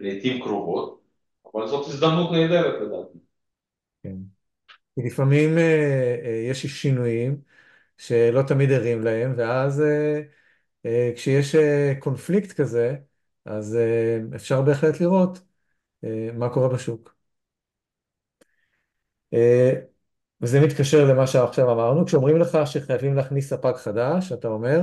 לעיתים 0.00 0.42
קרובות, 0.42 1.00
אבל 1.54 1.66
זאת 1.66 1.86
הזדמנות 1.88 2.32
נהדרת 2.32 2.80
לדעתי. 2.82 3.18
כן. 4.02 4.16
כי 4.94 5.02
לפעמים 5.06 5.58
אה, 5.58 6.16
אה, 6.24 6.30
יש 6.50 6.66
שינויים 6.66 7.40
שלא 7.98 8.42
תמיד 8.48 8.72
ערים 8.72 9.02
להם, 9.04 9.34
ואז 9.36 9.82
אה, 10.86 11.12
כשיש 11.16 11.56
קונפליקט 11.98 12.52
כזה, 12.52 12.96
אז 13.44 13.78
אפשר 14.36 14.62
בהחלט 14.62 15.00
לראות 15.00 15.38
מה 16.34 16.48
קורה 16.48 16.68
בשוק. 16.68 17.14
וזה 20.40 20.60
מתקשר 20.60 21.04
למה 21.04 21.26
שעכשיו 21.26 21.72
אמרנו, 21.72 22.06
כשאומרים 22.06 22.36
לך 22.38 22.58
שחייבים 22.66 23.14
להכניס 23.14 23.50
ספק 23.50 23.76
חדש, 23.76 24.32
אתה 24.32 24.48
אומר? 24.48 24.80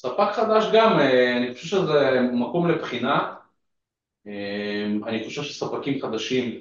ספק 0.00 0.32
חדש 0.32 0.64
גם, 0.74 0.98
אה, 0.98 1.36
אני 1.36 1.54
חושב 1.54 1.66
שזה 1.66 2.20
מקום 2.32 2.70
לבחינה. 2.70 3.34
אה, 4.26 4.86
אני 5.06 5.24
חושב 5.24 5.42
שספקים 5.42 6.02
חדשים 6.02 6.60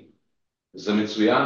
זה 0.74 0.94
מצוין, 0.94 1.44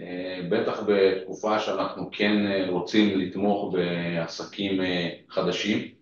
אה, 0.00 0.40
בטח 0.50 0.80
בתקופה 0.86 1.58
שאנחנו 1.58 2.10
כן 2.12 2.66
רוצים 2.68 3.20
לתמוך 3.20 3.74
בעסקים 3.74 4.80
חדשים, 5.28 5.94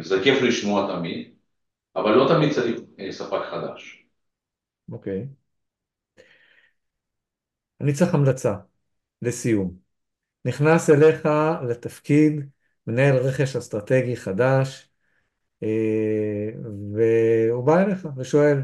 זה 0.00 0.16
כיף 0.24 0.42
לשמוע 0.42 0.96
תמיד, 0.96 1.34
אבל 1.96 2.10
לא 2.10 2.28
תמיד 2.28 2.52
צריך 2.52 2.80
ספק 3.10 3.40
חדש. 3.50 4.06
אוקיי. 4.92 5.22
Okay. 5.22 6.22
אני 7.80 7.92
צריך 7.92 8.14
המלצה, 8.14 8.54
לסיום. 9.22 9.76
נכנס 10.44 10.90
אליך 10.90 11.28
לתפקיד 11.68 12.48
מנהל 12.88 13.16
רכש 13.16 13.56
אסטרטגי 13.56 14.16
חדש, 14.16 14.88
והוא 16.92 17.64
בא 17.64 17.82
אליך 17.82 18.08
ושואל, 18.16 18.62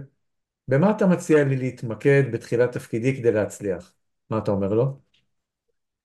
במה 0.69 0.91
אתה 0.91 1.07
מציע 1.07 1.45
לי 1.45 1.57
להתמקד 1.57 2.23
בתחילת 2.33 2.73
תפקידי 2.73 3.17
כדי 3.17 3.33
להצליח? 3.33 3.93
מה 4.31 4.39
אתה 4.39 4.51
אומר 4.51 4.75
לו? 4.75 4.85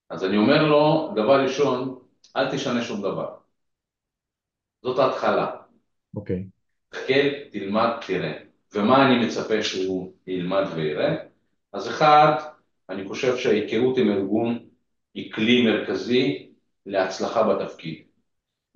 אז 0.09 0.23
אני 0.23 0.37
אומר 0.37 0.63
לו, 0.63 1.11
דבר 1.15 1.43
ראשון, 1.43 1.99
אל 2.37 2.51
תשנה 2.51 2.83
שום 2.83 3.01
דבר. 3.01 3.35
זאת 4.83 4.99
ההתחלה. 4.99 5.51
אוקיי. 6.15 6.47
Okay. 6.93 6.95
תסתכל, 6.95 7.49
תלמד, 7.51 7.89
תראה. 8.07 8.33
ומה 8.73 9.07
אני 9.07 9.25
מצפה 9.25 9.63
שהוא 9.63 10.13
ילמד 10.27 10.63
ויראה? 10.75 11.15
אז 11.73 11.87
אחד, 11.87 12.33
אני 12.89 13.07
חושב 13.07 13.37
שההיכרות 13.37 13.97
עם 13.97 14.09
ארגון 14.09 14.59
היא 15.13 15.33
כלי 15.33 15.65
מרכזי 15.65 16.51
להצלחה 16.85 17.43
בתפקיד. 17.43 18.08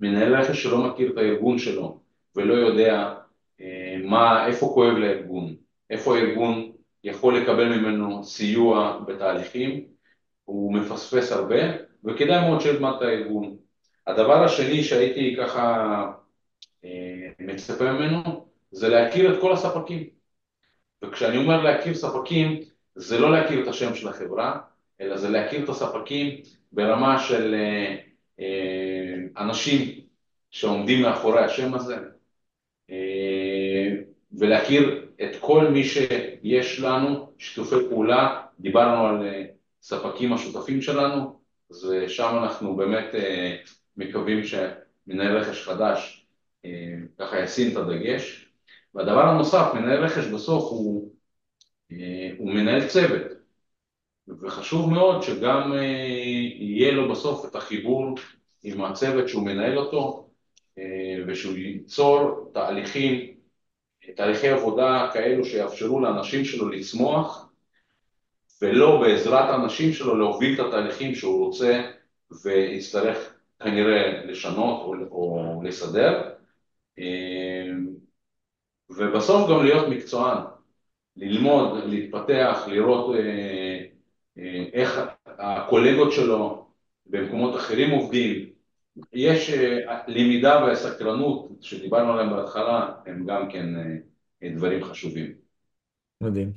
מנהל 0.00 0.36
רכש 0.36 0.62
שלא 0.62 0.78
מכיר 0.78 1.12
את 1.12 1.18
הארגון 1.18 1.58
שלו 1.58 2.00
ולא 2.36 2.54
יודע 2.54 3.14
אה, 3.60 3.96
מה, 4.04 4.46
איפה 4.46 4.70
כואב 4.74 4.92
לארגון, 4.96 5.54
איפה 5.90 6.16
הארגון 6.16 6.72
יכול 7.04 7.38
לקבל 7.38 7.78
ממנו 7.78 8.24
סיוע 8.24 9.00
בתהליכים, 9.06 9.84
הוא 10.44 10.74
מפספס 10.74 11.32
הרבה, 11.32 11.56
וכדאי 12.04 12.40
מאוד 12.40 12.60
שילמד 12.60 12.92
את 12.96 13.02
הארגון. 13.02 13.56
הדבר 14.06 14.44
השני 14.44 14.82
שהייתי 14.82 15.36
ככה 15.38 16.10
אה, 16.84 17.28
מצפה 17.38 17.92
ממנו, 17.92 18.46
זה 18.70 18.88
להכיר 18.88 19.34
את 19.34 19.40
כל 19.40 19.52
הספקים. 19.52 20.08
וכשאני 21.04 21.36
אומר 21.36 21.62
להכיר 21.62 21.94
ספקים, 21.94 22.60
זה 22.94 23.18
לא 23.18 23.32
להכיר 23.32 23.62
את 23.62 23.68
השם 23.68 23.94
של 23.94 24.08
החברה, 24.08 24.58
אלא 25.00 25.16
זה 25.16 25.28
להכיר 25.28 25.64
את 25.64 25.68
הספקים 25.68 26.40
ברמה 26.72 27.18
של 27.18 27.54
אה, 27.54 27.96
אנשים 29.38 30.00
שעומדים 30.50 31.02
מאחורי 31.02 31.44
השם 31.44 31.74
הזה, 31.74 31.96
ולהכיר 34.38 35.06
את 35.22 35.36
כל 35.40 35.68
מי 35.68 35.84
שיש 35.84 36.80
לנו 36.80 37.32
שיתופי 37.38 37.88
פעולה, 37.88 38.42
דיברנו 38.60 39.06
על 39.06 39.26
ספקים 39.82 40.32
השותפים 40.32 40.82
שלנו, 40.82 41.38
אז 41.70 41.94
שם 42.08 42.38
אנחנו 42.42 42.76
באמת 42.76 43.14
מקווים 43.96 44.40
שמנהל 44.44 45.36
רכש 45.36 45.62
חדש 45.62 46.26
ככה 47.18 47.40
ישים 47.40 47.72
את 47.72 47.76
הדגש. 47.76 48.40
והדבר 48.94 49.20
הנוסף, 49.20 49.70
מנהל 49.74 50.04
רכש 50.04 50.26
בסוף 50.26 50.70
הוא, 50.70 51.12
הוא 52.38 52.52
מנהל 52.52 52.88
צוות, 52.88 53.22
וחשוב 54.28 54.90
מאוד 54.90 55.22
שגם 55.22 55.72
יהיה 56.58 56.92
לו 56.92 57.10
בסוף 57.10 57.44
את 57.44 57.54
החיבור 57.54 58.14
עם 58.62 58.84
הצוות 58.84 59.28
שהוא 59.28 59.44
מנהל 59.44 59.78
אותו, 59.78 60.28
ושהוא 61.26 61.54
ייצור 61.56 62.50
תהליכים, 62.54 63.34
תהליכי 64.16 64.48
עבודה 64.48 65.10
כאלו 65.12 65.44
שיאפשרו 65.44 66.00
לאנשים 66.00 66.44
שלו 66.44 66.68
לצמוח, 66.68 67.48
ולא 68.62 69.00
בעזרת 69.00 69.50
האנשים 69.50 69.92
שלו 69.92 70.16
להוביל 70.16 70.54
את 70.60 70.66
התהליכים 70.66 71.14
שהוא 71.14 71.46
רוצה 71.46 71.90
ויצטרך 72.44 73.34
כנראה 73.58 74.24
לשנות 74.24 74.80
או, 74.82 74.94
או 75.10 75.62
לסדר, 75.64 76.30
ובסוף 78.90 79.50
גם 79.50 79.64
להיות 79.64 79.88
מקצוען, 79.88 80.38
ללמוד, 81.16 81.84
להתפתח, 81.84 82.64
לראות 82.66 83.14
איך 84.72 85.00
הקולגות 85.26 86.12
שלו 86.12 86.66
במקומות 87.06 87.56
אחרים 87.56 87.90
עובדים, 87.90 88.48
יש 89.12 89.50
למידה 90.06 90.64
והסקרנות 90.64 91.48
שדיברנו 91.60 92.12
עליהם 92.12 92.30
בהתחלה, 92.30 92.92
הם 93.06 93.26
גם 93.26 93.48
כן 93.50 93.66
דברים 94.54 94.84
חשובים. 94.84 95.32
מדהים. 96.20 96.52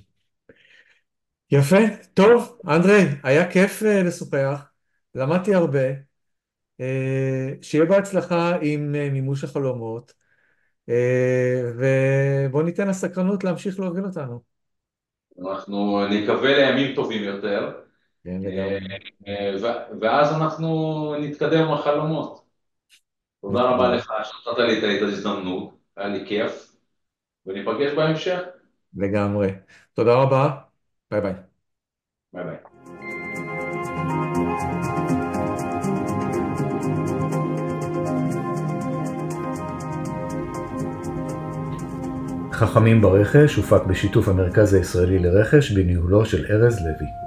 יפה, 1.51 1.77
טוב, 2.13 2.59
אנדרי, 2.67 3.01
היה 3.23 3.51
כיף 3.51 3.81
לשוחח, 3.81 4.65
למדתי 5.15 5.55
הרבה, 5.55 5.87
שיהיה 7.61 7.85
בהצלחה 7.85 8.57
עם 8.61 8.91
מימוש 8.91 9.43
החלומות, 9.43 10.13
ובוא 11.77 12.63
ניתן 12.63 12.87
לסקרנות 12.87 13.43
להמשיך 13.43 13.79
להוביל 13.79 14.05
אותנו. 14.05 14.56
אנחנו 15.41 16.07
נקווה 16.07 16.57
לימים 16.57 16.95
טובים 16.95 17.23
יותר, 17.23 17.81
כן, 18.23 18.37
לגמרי. 18.41 18.79
ואז 20.01 20.35
אנחנו 20.35 21.15
נתקדם 21.19 21.63
עם 21.63 21.73
החלומות. 21.73 22.47
תודה 23.41 23.61
רבה 23.61 23.95
לך 23.95 24.13
שנתת 24.23 24.57
לי 24.59 24.97
את 24.97 25.01
ההזדמנות, 25.01 25.73
היה 25.97 26.07
לי 26.07 26.25
כיף, 26.27 26.75
וניפגש 27.45 27.91
בהמשך. 27.93 28.39
לגמרי. 28.97 29.51
תודה 29.93 30.13
רבה, 30.13 30.49
ביי 31.11 31.21
ביי. 31.21 31.33
ביי 32.33 32.43
ביי. 32.43 32.66
חכמים 42.57 43.01
ברכש 43.01 43.55
הופק 43.55 43.83
בשיתוף 43.83 44.27
המרכז 44.27 44.73
הישראלי 44.73 45.19
לרכש 45.19 45.71
בניהולו 45.71 46.25
של 46.25 46.45
ארז 46.49 46.79
לוי. 46.85 47.26